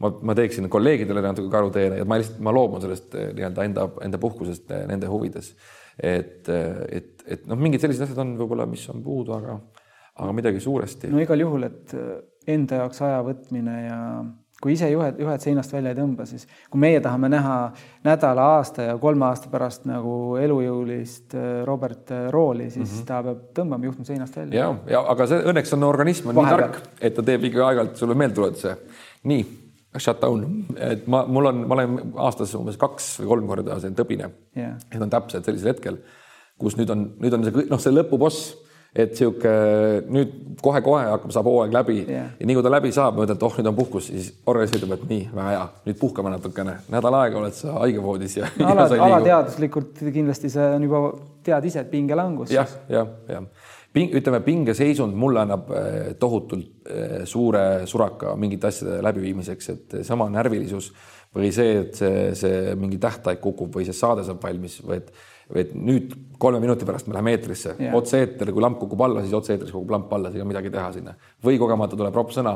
[0.00, 3.86] ma, ma teeksin kolleegidele natuke karuteene ja ma lihtsalt, ma loobun sellest eh, nii-öelda enda,
[4.06, 5.52] enda puhkusest eh, nende huvides.
[5.98, 9.58] et, eh, et, et noh, mingid sellised asjad on võib-olla, mis on puudu, aga,
[10.22, 11.12] aga midagi suuresti.
[11.12, 11.96] no igal juhul, et
[12.50, 13.98] enda jaoks aja võtmine ja
[14.60, 17.54] kui ise juhet, juhet seinast välja ei tõmba, siis kui meie tahame näha
[18.04, 23.06] nädala, aasta ja kolme aasta pärast nagu elujõulist Robert Rooli, siis mm -hmm.
[23.08, 24.60] ta peab tõmbama juhtme seinast välja.
[24.60, 26.68] ja, ja aga see õnneks on organism on Vahepeal.
[26.68, 28.76] nii tark, et ta teeb ikka aeg-ajalt sulle meeldetuletuse.
[29.24, 29.46] nii
[29.98, 30.44] shutdown,
[30.78, 34.76] et ma, mul on, ma olen aastas umbes kaks või kolm korda selline tõbine yeah..
[34.92, 35.98] Need on täpselt sellisel hetkel,
[36.60, 38.52] kus nüüd on, nüüd on see noh, see lõpuboss,
[38.96, 39.50] et sihuke
[40.10, 42.32] nüüd kohe-kohe hakkab, saab hooaeg läbi yeah.
[42.40, 44.94] ja nii kui ta läbi saab, mõtled, et oh, nüüd on puhkus, siis organism ütleb,
[44.96, 48.72] et nii väga hea, nüüd puhkame natukene, nädal aega oled sa haigevoodis ja no,.
[48.72, 51.04] ala, alateaduslikult kindlasti see on juba,
[51.46, 52.50] tead ise, et pingelangus.
[52.54, 53.46] jah, jah, jah
[53.94, 60.28] ping, ütleme, pingeseisund mulle annab eh, tohutult eh, suure suraka mingite asjade läbiviimiseks, et sama
[60.32, 60.92] närvilisus
[61.36, 65.12] või see, et see, see mingi tähtaeg kukub või see saade saab valmis või et,
[65.58, 69.34] et nüüd kolme minuti pärast me läheme eetrisse yeah., otse-eeter, kui lamp kukub alla, siis
[69.36, 71.14] otse-eetris kukub lamp alla, siis ei ole midagi teha sinna.
[71.44, 72.54] või kogemata tuleb ropp sõna,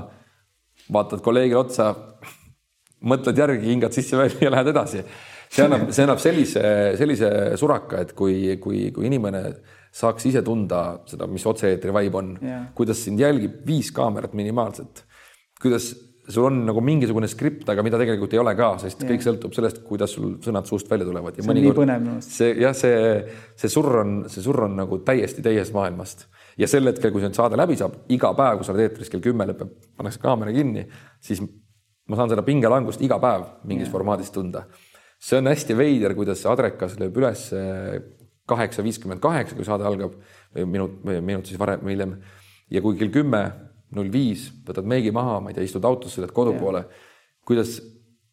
[0.95, 1.90] vaatad kolleegile otsa,
[3.05, 5.05] mõtled järgi, hingad sisse-välja ja lähed edasi.
[5.51, 6.62] see annab, see annab sellise,
[6.99, 7.30] sellise
[7.61, 9.45] suraka, et kui, kui, kui inimene
[9.95, 15.05] saaks ise tunda seda, mis otse-eetri vibe on yeah., kuidas sind jälgib viis kaamerat minimaalselt,
[15.62, 15.92] kuidas
[16.29, 19.11] sul on nagu mingisugune skript, aga mida tegelikult ei ole ka, sest yeah.
[19.12, 21.37] kõik sõltub sellest, kuidas sul sõnad suust välja tulevad.
[21.37, 22.37] see on nii põnev minu arust.
[22.39, 22.95] see jah, see,
[23.61, 26.27] see surr on, see surr on nagu täiesti teisest maailmast
[26.61, 29.25] ja sel hetkel, kui see saade läbi saab, iga päev, kui sa oled eetris kell
[29.25, 30.87] kümme lõpeb, pannakse kaamera kinni,
[31.25, 31.45] siis
[32.09, 33.95] ma saan seda pingelangust iga päev mingis yeah.
[33.97, 34.64] formaadis tunda.
[35.20, 37.51] see on hästi veider, kuidas see adrekas lööb üles
[38.49, 40.16] kaheksa viiskümmend kaheksa, kui saade algab
[40.55, 42.16] või minut, minut siis varem või hiljem.
[42.70, 43.45] ja kui kell kümme
[43.97, 46.84] null viis võtad meigi maha, ma ei tea, istud autosse, lähed kodu poole,
[47.47, 47.76] kuidas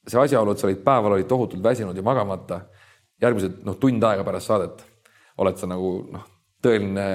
[0.08, 2.64] see asjaolu, et sa olid päeval olid tohutult väsinud ja magamata,
[3.22, 4.86] järgmised noh, tund aega pärast saadet
[5.42, 6.24] oled sa nagu noh,
[6.62, 7.06] tõeline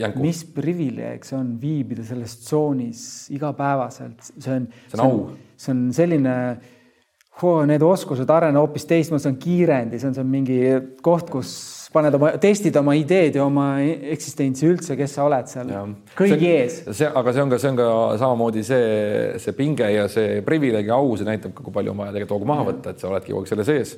[0.00, 0.24] jänku.
[0.24, 3.02] mis privileeg see on viibida selles tsoonis
[3.34, 5.24] igapäevaselt, see on, see on au,
[5.60, 6.36] see on selline
[7.40, 10.60] oh, need oskused arenevad hoopis teistmoodi, see on kiirendi, see on, see on mingi
[11.04, 11.52] koht, kus
[11.92, 15.82] paned oma, testid oma ideed ja oma eksistentsi üldse, kes sa oled seal ja.
[16.18, 16.76] kõigi ees.
[16.86, 17.88] see, aga see on ka, see on ka
[18.20, 18.86] samamoodi see,
[19.42, 22.36] see pinge ja see privileeg ja au, see näitab ka, kui palju on vaja tegelikult
[22.38, 23.96] hoogu maha võtta, et sa oledki kogu aeg selle sees.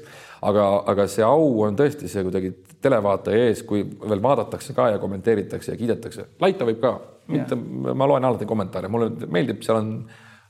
[0.48, 5.02] aga, aga see au on tõesti see kuidagi televaataja ees, kui veel vaadatakse ka ja
[5.02, 6.28] kommenteeritakse ja kiidetakse.
[6.40, 6.96] laita võib ka,
[7.32, 7.58] mitte,
[7.92, 9.94] ma loen alati kommentaare, mulle meeldib, seal on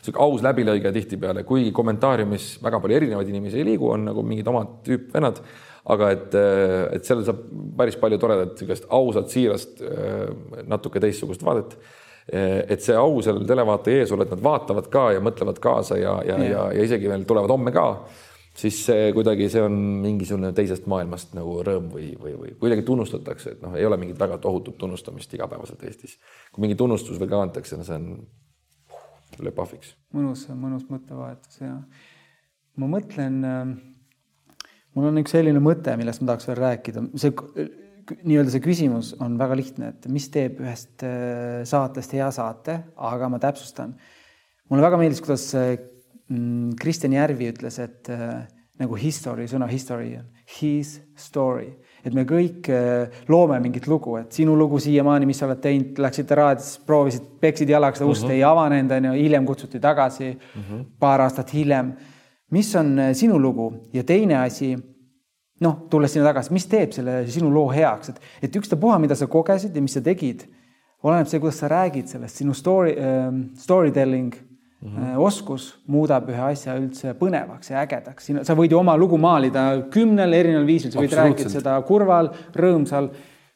[0.02, 4.48] sihuke aus läbilõige tihtipeale, kuigi kommentaariumis väga palju erinevaid inimesi ei liigu, on nagu mingid
[4.50, 5.42] omad tüüpvennad
[5.90, 6.34] aga et,
[6.96, 7.42] et seal saab
[7.78, 9.82] päris palju toredat, niisugust ausat, siirast,
[10.70, 11.76] natuke teistsugust vaadet.
[12.32, 16.20] et see au seal televaataja ees olla, et nad vaatavad ka ja mõtlevad kaasa ja,
[16.22, 17.86] ja, ja, ja, ja isegi veel tulevad homme ka,
[18.54, 19.74] siis see kuidagi, see on
[20.04, 24.20] mingisugune teisest maailmast nagu rõõm või, või, või kuidagi tunnustatakse, et noh, ei ole mingit
[24.22, 26.14] väga tohutut tunnustamist igapäevaselt Eestis.
[26.52, 28.08] kui mingi tunnustus veel ka antakse, no see on,
[29.42, 29.96] lööb pahviks.
[30.14, 31.74] mõnus, mõnus mõttevahetus ja
[32.78, 33.91] ma mõtlen äh
[34.94, 37.32] mul on üks selline mõte, millest ma tahaks veel rääkida, see
[38.26, 43.28] nii-öelda see küsimus on väga lihtne, et mis teeb ühest äh, saatest hea saate, aga
[43.32, 43.94] ma täpsustan.
[44.70, 45.76] mulle väga meeldis, kuidas äh,
[46.28, 48.42] mm, Kristjan Järvi ütles, et äh,
[48.82, 50.28] nagu history, sõna history on
[50.58, 51.68] his story,
[52.02, 52.66] et me kõik
[53.30, 57.70] loome mingit lugu, et sinu lugu siiamaani, mis sa oled teinud, läksid raadiosse, proovisid, peksid
[57.70, 58.34] jalaga seda ust uh, -huh.
[58.34, 60.82] ei avanenud, onju, hiljem kutsuti tagasi uh, -huh.
[60.98, 61.92] paar aastat hiljem
[62.52, 64.74] mis on äh, sinu lugu ja teine asi,
[65.62, 69.28] noh, tulles sinna tagasi, mis teeb selle sinu loo heaks, et, et ükstapuha, mida sa
[69.30, 70.44] kogesid ja mis sa tegid,
[71.02, 73.28] oleneb see, kuidas sa räägid sellest, sinu story äh,,
[73.58, 74.34] story telling
[74.82, 75.18] mm -hmm.
[75.18, 78.30] oskus muudab ühe asja üldse põnevaks ja ägedaks.
[78.42, 83.08] sa võid ju oma lugu maalida kümnel erineval viisil, sa võid rääkida seda kurval, rõõmsal.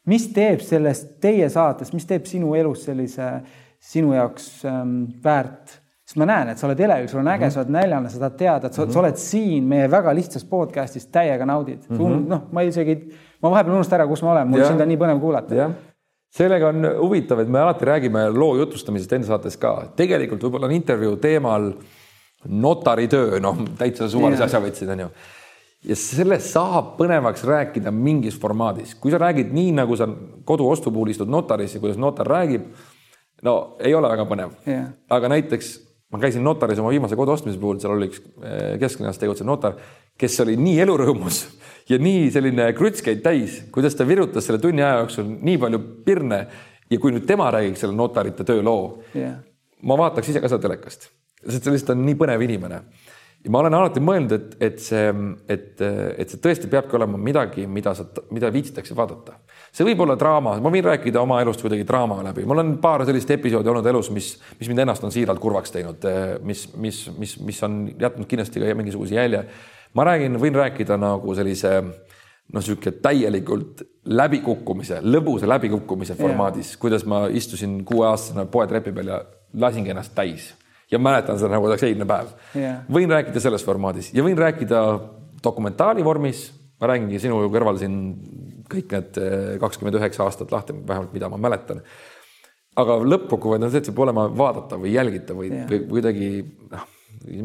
[0.07, 3.43] mis teeb sellest teie saates, mis teeb sinu elus sellise
[3.81, 5.86] sinu jaoks ähm, väärt
[6.17, 7.53] sest ma näen, et sa oled elevil, sul on äge mm, -hmm.
[7.53, 8.93] sa oled näljane, sa tahad teada, et sa, mm -hmm.
[8.93, 11.99] sa oled siin meie väga lihtsas podcast'is täiega naudid mm.
[11.99, 12.29] -hmm.
[12.29, 13.13] noh, ma isegi,
[13.43, 15.71] ma vahepeal unustan ära, kus ma olen, mul sind on nii põnev kuulata.
[16.31, 20.73] sellega on huvitav, et me alati räägime loo jutustamisest enda saates ka, tegelikult võib-olla on
[20.73, 21.73] intervjuu teemal
[22.49, 25.09] notaritöö, noh, täitsa suvalise asja võtsid, onju
[25.85, 30.09] ja sellest saab põnevaks rääkida mingis formaadis, kui sa räägid nii, nagu sa
[30.45, 32.63] koduostu puhul istud notaris ja kuidas notar räägib,
[33.43, 34.89] no ei ole väga põnev yeah..
[35.11, 39.19] aga näiteks ma käisin notaris oma viimase kodu ostmise puhul, seal oli üks eh, kesklinnas
[39.21, 39.77] tegutsev notar,
[40.19, 41.43] kes oli nii elurõõmus
[41.91, 46.41] ja nii selline krutskeid täis, kuidas ta virutas selle tunni aja jooksul nii palju pirne
[46.91, 49.41] ja kui nüüd tema räägiks selle notarite tööloo yeah.,
[49.87, 51.11] ma vaataks ise ka seda telekast,
[51.43, 52.81] sest see lihtsalt on nii põnev inimene
[53.47, 55.11] ja ma olen alati mõelnud, et, et see,
[55.53, 59.37] et, et see tõesti peabki olema midagi, mida sa, mida viitsitakse vaadata.
[59.77, 63.05] See võib olla draama, ma võin rääkida oma elust kuidagi draama läbi, mul on paar
[63.09, 66.07] sellist episoodi olnud elus, mis, mis mind ennast on siiralt kurvaks teinud,
[66.49, 69.45] mis, mis, mis, mis on jätnud kindlasti ka mingisuguse jälje.
[69.97, 77.05] ma räägin, võin rääkida nagu sellise noh, niisugune täielikult läbikukkumise, lõbusa läbikukkumise formaadis yeah., kuidas
[77.09, 79.21] ma istusin kuueaastasena poetrepi peal ja
[79.61, 80.53] lasingi ennast täis
[80.91, 82.85] ja mäletan seda nagu oleks eilne päev yeah..
[82.93, 84.83] võin rääkida selles formaadis ja võin rääkida
[85.45, 86.53] dokumentaali vormis.
[86.81, 87.97] ma räägingi sinu kõrval siin
[88.73, 91.83] kõik need eh, kakskümmend üheksa aastat lahti, vähemalt mida ma mäletan.
[92.77, 96.31] aga lõppkokkuvõttes on see, et see peab olema vaadatav või jälgitav või või kuidagi
[96.73, 96.87] noh,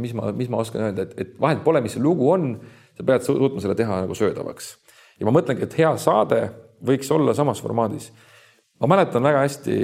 [0.03, 2.53] mis ma, mis ma oskan öelda, et, et vahet pole, mis see lugu on,
[2.97, 4.73] sa pead suutma selle teha nagu söödavaks.
[5.19, 6.43] ja ma mõtlengi, et hea saade
[6.85, 8.11] võiks olla samas formaadis.
[8.81, 9.77] ma mäletan väga hästi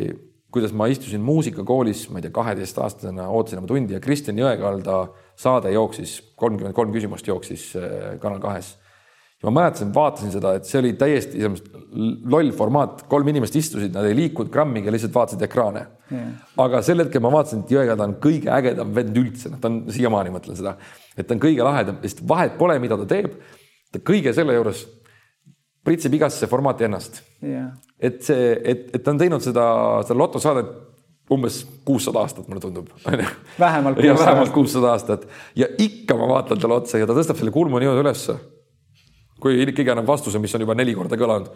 [0.52, 5.00] kuidas ma istusin muusikakoolis, ma ei tea, kaheteistaastasena ootasin oma tundi ja Kristjan Jõekalda
[5.38, 8.76] saade jooksis, kolmkümmend kolm küsimust jooksis äh, Kanal kahes.
[9.46, 11.46] Ma mäletasin, vaatasin seda, et see oli täiesti
[12.32, 15.86] loll formaat, kolm inimest istusid, nad ei liikunud grammigi, lihtsalt vaatasid ekraane.
[16.12, 16.30] Yeah..
[16.64, 19.82] aga sel hetkel ma vaatasin, et Jõekalda on kõige ägedam vend üldse, noh, ta on
[19.94, 20.78] siiamaani mõtlen seda,
[21.16, 23.36] et ta on kõige lahedam, sest vahet pole, mida ta teeb.
[23.92, 24.86] ta kõige selle juures
[25.88, 27.22] pritsib igasse formaati ennast.
[27.44, 29.66] Yeah et see, et, et ta on teinud seda,
[30.06, 30.76] seda lotosaadet
[31.34, 32.92] umbes kuussada aastat, mulle tundub,
[34.22, 35.26] vähemalt kuussada aastat.
[35.60, 38.38] Ja ikka ma vaatan talle otsa ja ta tõstab selle kulmu niimoodi ülesse.
[39.42, 41.52] Kui keegi annab vastuse, mis on juba neli korda kõlanud.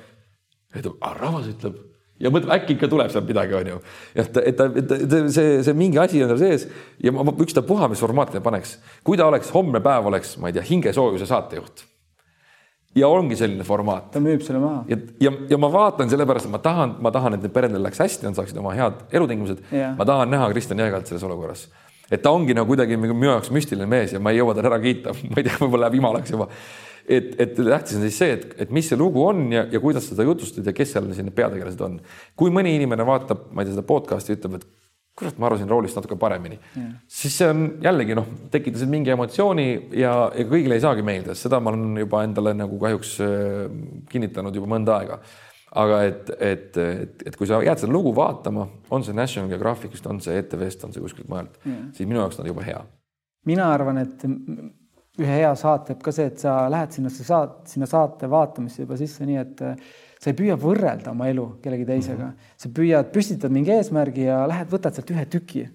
[0.75, 1.79] ütleb, rahvas ütleb
[2.21, 3.79] ja mõtleb, äkki ikka tuleb sealt midagi, onju.
[4.15, 6.67] et, et et ta, see, see mingi asi on tal sees
[7.01, 8.77] ja ma ükstapuha, mis formaati ta paneks.
[9.03, 11.85] kui ta oleks, homne päev oleks, ma ei tea, hingesoojuse saatejuht
[12.95, 14.11] ja ongi selline formaat.
[14.11, 14.83] ta müüb selle maha.
[14.89, 18.01] ja, ja, ja ma vaatan sellepärast, et ma tahan, ma tahan, et need peredel läks
[18.03, 19.63] hästi, nad saaksid oma head elutingimused.
[19.97, 21.67] ma tahan näha Kristjan Jõegalt selles olukorras.
[22.11, 24.79] et ta ongi nagu kuidagi minu jaoks müstiline mees ja ma ei jõua teda ära
[24.83, 26.49] kiita, ma ei tea, võib-olla läheb imalaks juba.
[27.11, 30.07] Et, et tähtis on siis see, et, et mis see lugu on ja, ja kuidas
[30.11, 31.99] seda jutustad ja kes seal siin peategelased on.
[32.39, 34.69] kui mõni inimene vaatab, ma ei tea, seda podcast'i, ütleb, et
[35.17, 36.57] kurat, ma arvasin roolist natuke paremini.
[37.07, 39.67] siis see on jällegi noh, tekitasid mingi emotsiooni
[39.99, 43.63] ja, ja kõigile ei saagi meeldida, seda ma olen juba endale nagu kahjuks äh,
[44.11, 45.21] kinnitanud juba mõnda aega.
[45.81, 50.07] aga et, et, et, et kui sa jääd seda lugu vaatama, on see National Geographicust,
[50.11, 51.55] on see ETV-st, on see kuskilt mujalt,
[51.95, 52.81] siis minu jaoks on juba hea.
[53.47, 54.25] mina arvan, et
[55.19, 58.97] ühe hea saate teeb ka see, et sa lähed sinna saat-, sinna saate vaatamisse juba
[58.99, 59.63] sisse, nii et
[60.21, 62.57] sa ei püüa võrrelda oma elu kellegi teisega mm, -hmm.
[62.63, 65.67] sa püüad, püstitad mingi eesmärgi ja lähed, võtad sealt ühe tüki.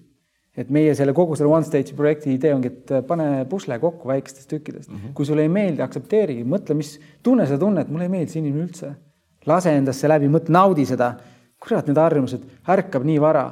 [0.57, 4.49] et meie selle kogu selle One Stage'i projekti idee ongi, et pane pusle kokku väikestest
[4.49, 4.95] tükkidest mm.
[4.95, 5.13] -hmm.
[5.13, 8.65] kui sulle ei meeldi, aktsepteerigi, mõtle, mis tunne sa tunned, mulle ei meeldi see inimene
[8.65, 8.93] üldse.
[9.45, 11.15] lase endasse läbi, mõtle, naudi seda.
[11.59, 13.45] kurat, need harjumused, ärkab nii vara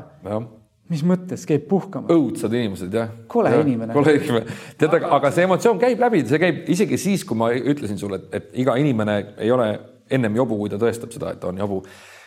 [0.94, 2.10] mis mõttes, käib puhkama?
[2.14, 3.12] õudsad inimesed, jah.
[3.32, 3.94] kole ja, inimene.
[3.96, 4.58] kole inimene.
[4.78, 8.22] tead, aga, aga see emotsioon käib läbi, see käib isegi siis, kui ma ütlesin sulle,
[8.22, 9.70] et, et iga inimene ei ole
[10.12, 11.82] ennem jobu, kui ta tõestab seda, et ta on jobu.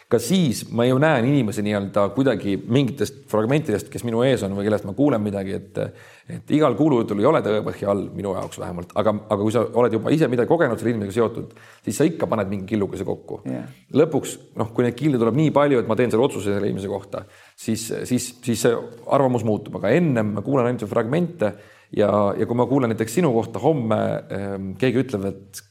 [0.09, 4.65] Ka siis ma ju näen inimesi nii-öelda kuidagi mingitest fragmentidest, kes minu ees on või
[4.65, 5.81] kellest ma kuulen midagi, et
[6.29, 9.95] et igal kuulujutul ei ole tõepõhja all minu jaoks vähemalt, aga, aga kui sa oled
[9.97, 11.55] juba ise midagi kogenud selle inimesega seotud,
[11.85, 13.41] siis sa ikka paned mingi killukese kokku.
[13.49, 13.69] Yeah..
[13.97, 16.89] lõpuks noh, kui neid kille tuleb nii palju, et ma teen selle otsuse selle inimese
[16.93, 17.25] kohta,
[17.57, 18.77] siis, siis, siis see
[19.13, 21.53] arvamus muutub, aga ennem ma kuulan ainult fragmente
[21.97, 24.01] ja, ja kui ma kuulen näiteks sinu kohta homme
[24.33, 25.65] ähm, keegi ütleb, et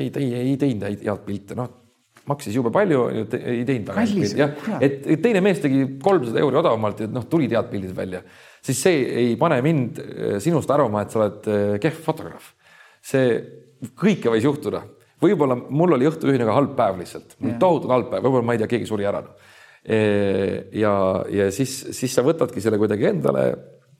[0.00, 1.81] ei, ei, ei teinud häid head pilte, noh
[2.30, 3.02] maksis jube palju,
[3.38, 7.54] ei teinud väga pilte, jah, et teine mees tegi kolmsada euri odavamalt ja noh, tulid
[7.54, 8.22] head pildid välja,
[8.62, 12.52] siis see ei pane mind äh, sinust arvama, et sa oled äh, kehv fotograaf.
[13.02, 13.40] see
[13.98, 14.84] kõike võis juhtuda,
[15.22, 18.70] võib-olla mul oli õhtul ühine halb päev lihtsalt, tohutult halb päev, võib-olla ma ei tea,
[18.76, 19.24] keegi suri ära.
[19.82, 20.92] ja,
[21.26, 23.46] ja siis, siis sa võtadki selle kuidagi endale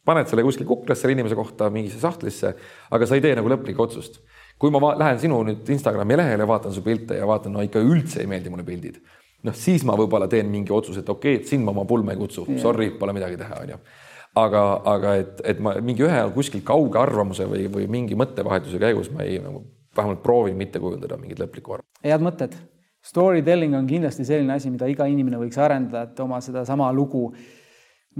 [0.06, 2.52] paned selle kuskil kuklasse selle inimese kohta mingisse sahtlisse,
[2.90, 4.20] aga sa ei tee nagu lõplikku otsust.
[4.62, 8.22] Kui ma lähen sinu nüüd Instagrami lehele, vaatan su pilte ja vaatan, no ikka üldse
[8.22, 9.00] ei meeldi mulle pildid,
[9.48, 12.14] noh, siis ma võib-olla teen mingi otsuse, et okei okay,, et sind ma oma pulma
[12.14, 13.78] ei kutsu sorry, pole midagi teha, onju.
[14.38, 19.10] aga, aga et, et ma mingi ühe kuskil kauge arvamuse või, või mingi mõttevahetuse käigus
[19.14, 19.64] ma ei nagu
[19.96, 22.04] vähemalt proovin mitte kujundada mingit lõplikku arvamust.
[22.06, 22.54] head mõtted.
[23.02, 27.32] Storytelling on kindlasti selline asi, mida iga inimene võiks arendada, et oma sedasama lugu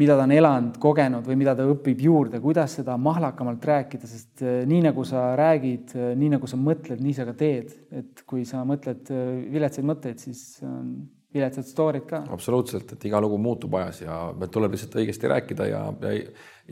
[0.00, 4.44] mida ta on elanud, kogenud või mida ta õpib juurde, kuidas seda mahlakamalt rääkida, sest
[4.44, 7.74] eh, nii nagu sa räägid, eh, nii nagu sa mõtled, nii sa ka teed.
[7.92, 10.94] et kui sa mõtled eh, viletsaid mõtteid, siis on
[11.32, 12.24] viletsad story'd ka.
[12.32, 14.18] absoluutselt, et iga lugu muutub ajas ja
[14.52, 16.14] tuleb lihtsalt õigesti rääkida ja, ja,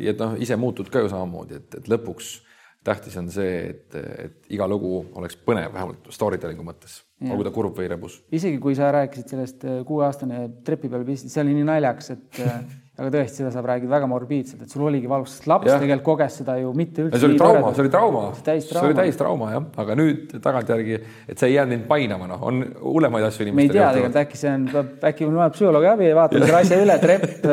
[0.08, 2.38] ja noh, ise muutud ka ju samamoodi, et, et lõpuks
[2.84, 7.52] tähtis on see, et, et iga lugu oleks põnev, vähemalt story telling'u mõttes, olgu ta
[7.52, 8.22] kurb või rebus.
[8.32, 12.40] isegi kui sa rääkisid sellest kuueaastane trepi peal pistis, see oli nii naljakas, et
[13.00, 15.80] aga tõesti, seda saab rääkida väga morbiidselt, et sul oligi valus, sest laps Jah.
[15.80, 17.20] tegelikult koges seda ju mitte üldse.
[17.22, 21.00] see oli trauma, see oli trauma, see oli täis trauma jah, aga nüüd tagantjärgi,
[21.32, 24.40] et see ei jäänud mind painama, noh, on hullemaid asju me ei tea tegelikult, äkki
[24.42, 24.68] see on,
[25.10, 27.50] äkki mul vaja psühholoogi abi ja vaatame selle asja üle, trepp,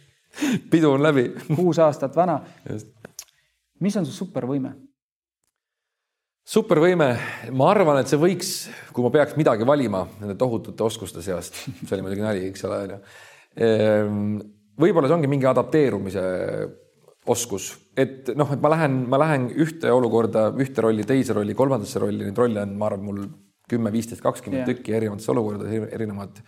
[0.72, 1.28] pidu on läbi.
[1.54, 2.42] kuus aastat vana.
[3.80, 4.76] mis on su supervõime?
[6.52, 7.12] supervõime,
[7.56, 8.56] ma arvan, et see võiks,
[8.92, 12.82] kui ma peaks midagi valima nende tohutute oskuste seast, see oli muidugi nali, eks ole,
[12.88, 13.04] onju.
[14.82, 16.22] Võib-olla see ongi mingi adapteerumise
[17.30, 22.02] oskus, et noh, et ma lähen, ma lähen ühte olukorda, ühte rolli, teise rolli, kolmandasse
[22.02, 23.26] rolli, neid rolle on, ma arvan, mul
[23.70, 26.42] kümme, viisteist, kakskümmend tükki erinevates olukordades, erinevad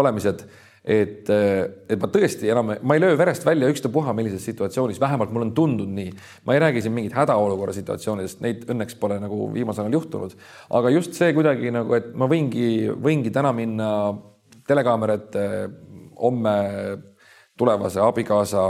[0.00, 0.46] olemised.
[0.84, 5.46] Et, et ma tõesti enam, ma ei löö verest välja ükstapuha millises situatsioonis, vähemalt mul
[5.46, 6.10] on tundunud nii.
[6.44, 10.34] ma ei räägi siin mingit hädaolukorra situatsioonidest, neid õnneks pole nagu viimasel ajal juhtunud,
[10.76, 12.68] aga just see kuidagi nagu, et ma võingi,
[13.00, 13.88] võingi täna minna
[14.68, 15.46] telekaamera ette
[16.20, 16.54] homme
[17.58, 18.64] tulevase abikaasa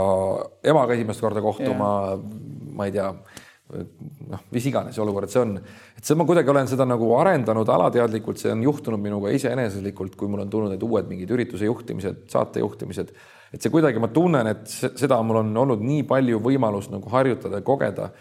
[0.63, 1.89] emaga esimest korda kohtuma
[2.75, 3.09] ma ei tea
[4.29, 5.55] noh, mis iganes see olukord see on,
[5.97, 10.29] et see ma kuidagi olen seda nagu arendanud alateadlikult, see on juhtunud minuga iseeneseslikult, kui
[10.29, 13.11] mul on tulnud need uued mingid ürituse juhtimised, saate juhtimised,
[13.55, 17.61] et see kuidagi, ma tunnen, et seda mul on olnud nii palju võimalust nagu harjutada
[17.61, 18.11] ja kogeda.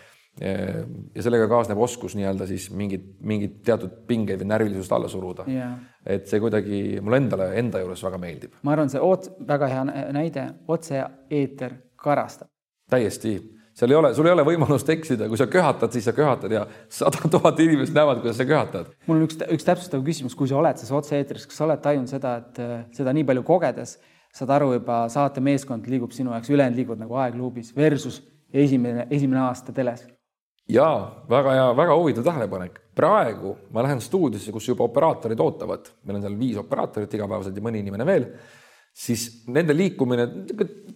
[0.40, 5.76] Ja sellega kaasneb oskus nii-öelda siis mingit, mingit teatud pingeid või närvilisust alla suruda yeah..
[6.02, 8.56] et see kuidagi mulle endale enda juures väga meeldib.
[8.66, 9.84] ma arvan, see oot-, väga hea
[10.16, 12.50] näide, otse-eeter karastab.
[12.90, 13.36] täiesti
[13.74, 16.64] seal ei ole, sul ei ole võimalust eksida, kui sa köhatad, siis sa köhatad ja
[16.92, 18.90] sada tuhat inimest näevad, kuidas sa köhatad.
[19.06, 22.10] mul on üks, üks täpsustav küsimus, kui sa oled selles otse-eetris, kas sa oled tajunud
[22.10, 23.96] seda, et äh, seda nii palju kogedes,
[24.34, 28.20] saad aru juba, saate meeskond liigub sinu jaoks, ülejäänud liiguvad nagu aegluubis versus
[28.54, 30.06] esimene, esimene aasta teles?
[30.68, 32.80] Jaa, väga hea, väga huvitav tähelepanek.
[32.94, 37.64] praegu ma lähen stuudiosse, kus juba operaatorid ootavad, meil on seal viis operaatorit igapäevaselt ja
[37.64, 38.28] mõni inimene veel
[38.94, 40.26] siis nende liikumine,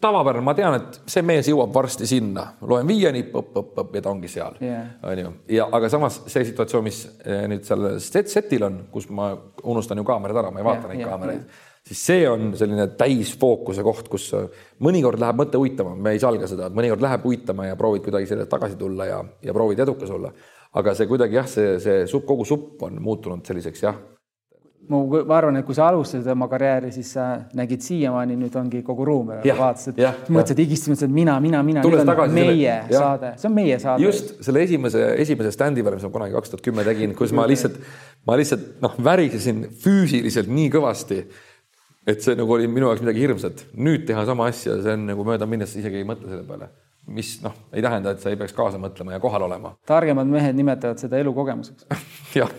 [0.01, 4.31] tavapärane, ma tean, et see mees jõuab varsti sinna, loen viieni, põpp-põpp-põpp ja ta ongi
[4.31, 5.33] seal yeah., onju.
[5.51, 9.33] ja aga samas see situatsioon, mis eh, nüüd seal set, setil on, kus ma
[9.65, 12.53] unustan ju kaamerad ära, ma ei vaata yeah, neid yeah, kaameraid yeah., siis see on
[12.59, 14.29] selline täisfookuse koht, kus
[14.85, 18.29] mõnikord läheb mõte uitama, me ei salga seda, et mõnikord läheb uitama ja proovid kuidagi
[18.29, 20.33] sellest tagasi tulla ja, ja proovid edukas olla.
[20.79, 23.97] aga see kuidagi jah, see, see supp, kogu supp on muutunud selliseks jah.
[24.89, 27.25] Ma, ma arvan, et kui sa alustasid oma karjääri, siis sa
[27.57, 29.33] nägid siiamaani, nüüd ongi kogu ruum.
[29.45, 29.99] Vaatasid,
[30.33, 33.77] mõtlesid higist, mõtlesid mina, mina, mina, nüüd on tagasi, meie selle, saade, see on meie
[33.83, 34.07] saade.
[34.07, 37.45] just selle esimese, esimese standi peale, mis ma kunagi kaks tuhat kümme tegin, kus ma
[37.49, 37.77] lihtsalt,
[38.29, 41.21] ma lihtsalt noh, värisesin füüsiliselt nii kõvasti,
[42.09, 43.65] et see nagu oli minu jaoks midagi hirmsat.
[43.77, 46.71] nüüd teha sama asja, see on nagu mööda minnes, isegi ei mõtle selle peale
[47.09, 49.73] mis noh, ei tähenda, et sa ei peaks kaasa mõtlema ja kohal olema.
[49.89, 51.87] targemad mehed nimetavad seda elukogemuseks
[52.41, 52.53] jah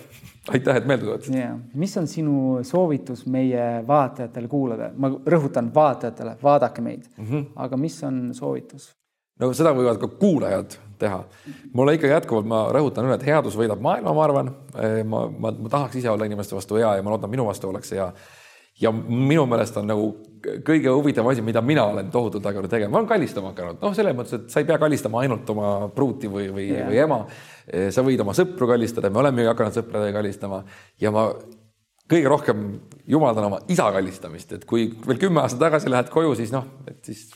[0.54, 1.58] aitäh, et meelde tuletasid yeah..
[1.74, 7.45] mis on sinu soovitus meie vaatajatele, kuulajatele, ma rõhutan vaatajatele, vaadake meid mm, -hmm.
[7.56, 8.91] aga mis on soovitus?
[9.39, 11.24] no seda võivad ka kuulajad teha.
[11.74, 14.52] mulle ikka jätkuvalt, ma rõhutan üle, et headus võidab maailma, ma arvan.
[15.06, 17.95] ma, ma, ma tahaks ise olla inimeste vastu hea ja ma loodan, minu vastu ollakse
[17.95, 18.12] hea.
[18.82, 20.10] Ja minu meelest on nagu
[20.66, 24.16] kõige huvitavam asi, mida mina olen tohutult hakanud tegema, ma olen kallistama hakanud, noh, selles
[24.16, 27.18] mõttes, et sa ei pea kallistama ainult oma pruuti või, või yeah., või ema.
[27.94, 30.62] Sa võid oma sõpru kallistada, me olemegi hakanud sõpradega kallistama.
[31.02, 31.28] Ja ma
[32.10, 32.64] kõige rohkem
[33.10, 37.04] jumaldan oma isa kallistamist, et kui veel kümme aastat tagasi lähed koju, siis noh, et
[37.06, 37.28] siis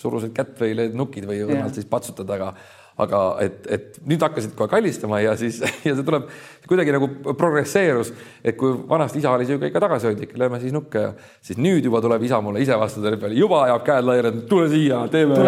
[0.00, 2.54] surusid kätt või lööd nukid või õrnalt siis patsutad, aga
[2.98, 6.26] aga et, et nüüd hakkasid kohe kallistama ja siis ja see tuleb
[6.68, 8.10] kuidagi nagu progresseerus,
[8.44, 11.12] et kui vanasti isa oli sihuke ikka tagasihoidlik, lööme siis nukke ja
[11.44, 14.42] siis nüüd juba tuleb isa mulle ise vastu selle peale, juba ajab käed laiali, et
[14.50, 15.38] tule siia, teeme,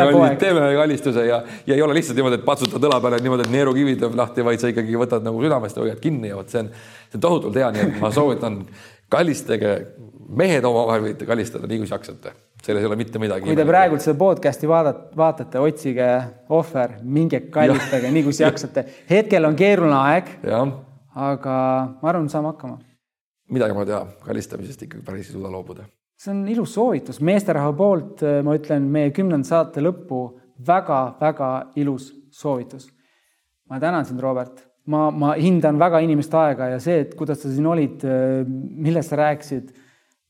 [0.40, 1.26] teeme kallistuse.
[1.26, 4.46] Ja, ja ei ole lihtsalt niimoodi, et patsutad õla peale niimoodi, et neerukivi tuleb lahti,
[4.46, 6.72] vaid sa ikkagi võtad nagu südamest hoiad kinni ja vot see on,
[7.10, 8.62] see on tohutult hea, nii et ma soovitan
[9.10, 9.74] kallistage,
[10.30, 12.32] mehed omavahel võite kallistada nii kui jaksate
[12.64, 13.46] selles ei ole mitte midagi.
[13.46, 16.08] kui te praegult seda podcast'i vaadat-, vaatate, otsige
[16.52, 18.84] ohver, minge kallistage nii kui jaksate.
[19.10, 20.30] hetkel on keeruline aeg.
[21.30, 21.56] aga
[22.02, 22.78] ma arvan, saame hakkama.
[23.50, 25.88] midagi pole teha, kallistamisest ikkagi päris ei suuda loobuda.
[26.20, 30.24] see on ilus soovitus, meesterahva poolt äh, ma ütlen meie kümnenda saate lõppu
[30.66, 32.90] väga-väga ilus soovitus.
[33.70, 37.52] ma tänan sind, Robert ma, ma hindan väga inimeste aega ja see, et kuidas sa
[37.52, 39.72] siin olid, äh, millest sa rääkisid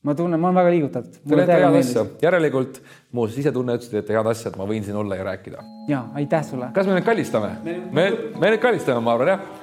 [0.03, 1.17] ma tunnen, ma olen väga liigutatud.
[1.21, 2.81] Te teete head asja, järelikult
[3.13, 5.65] muuseas ise tunne ütles, et teete head asja, et ma võin siin olla ja rääkida.
[5.87, 6.71] ja aitäh sulle.
[6.73, 7.55] kas me nüüd kallistame?
[7.91, 8.07] me,
[8.39, 9.60] me nüüd kallistame, ma arvan jah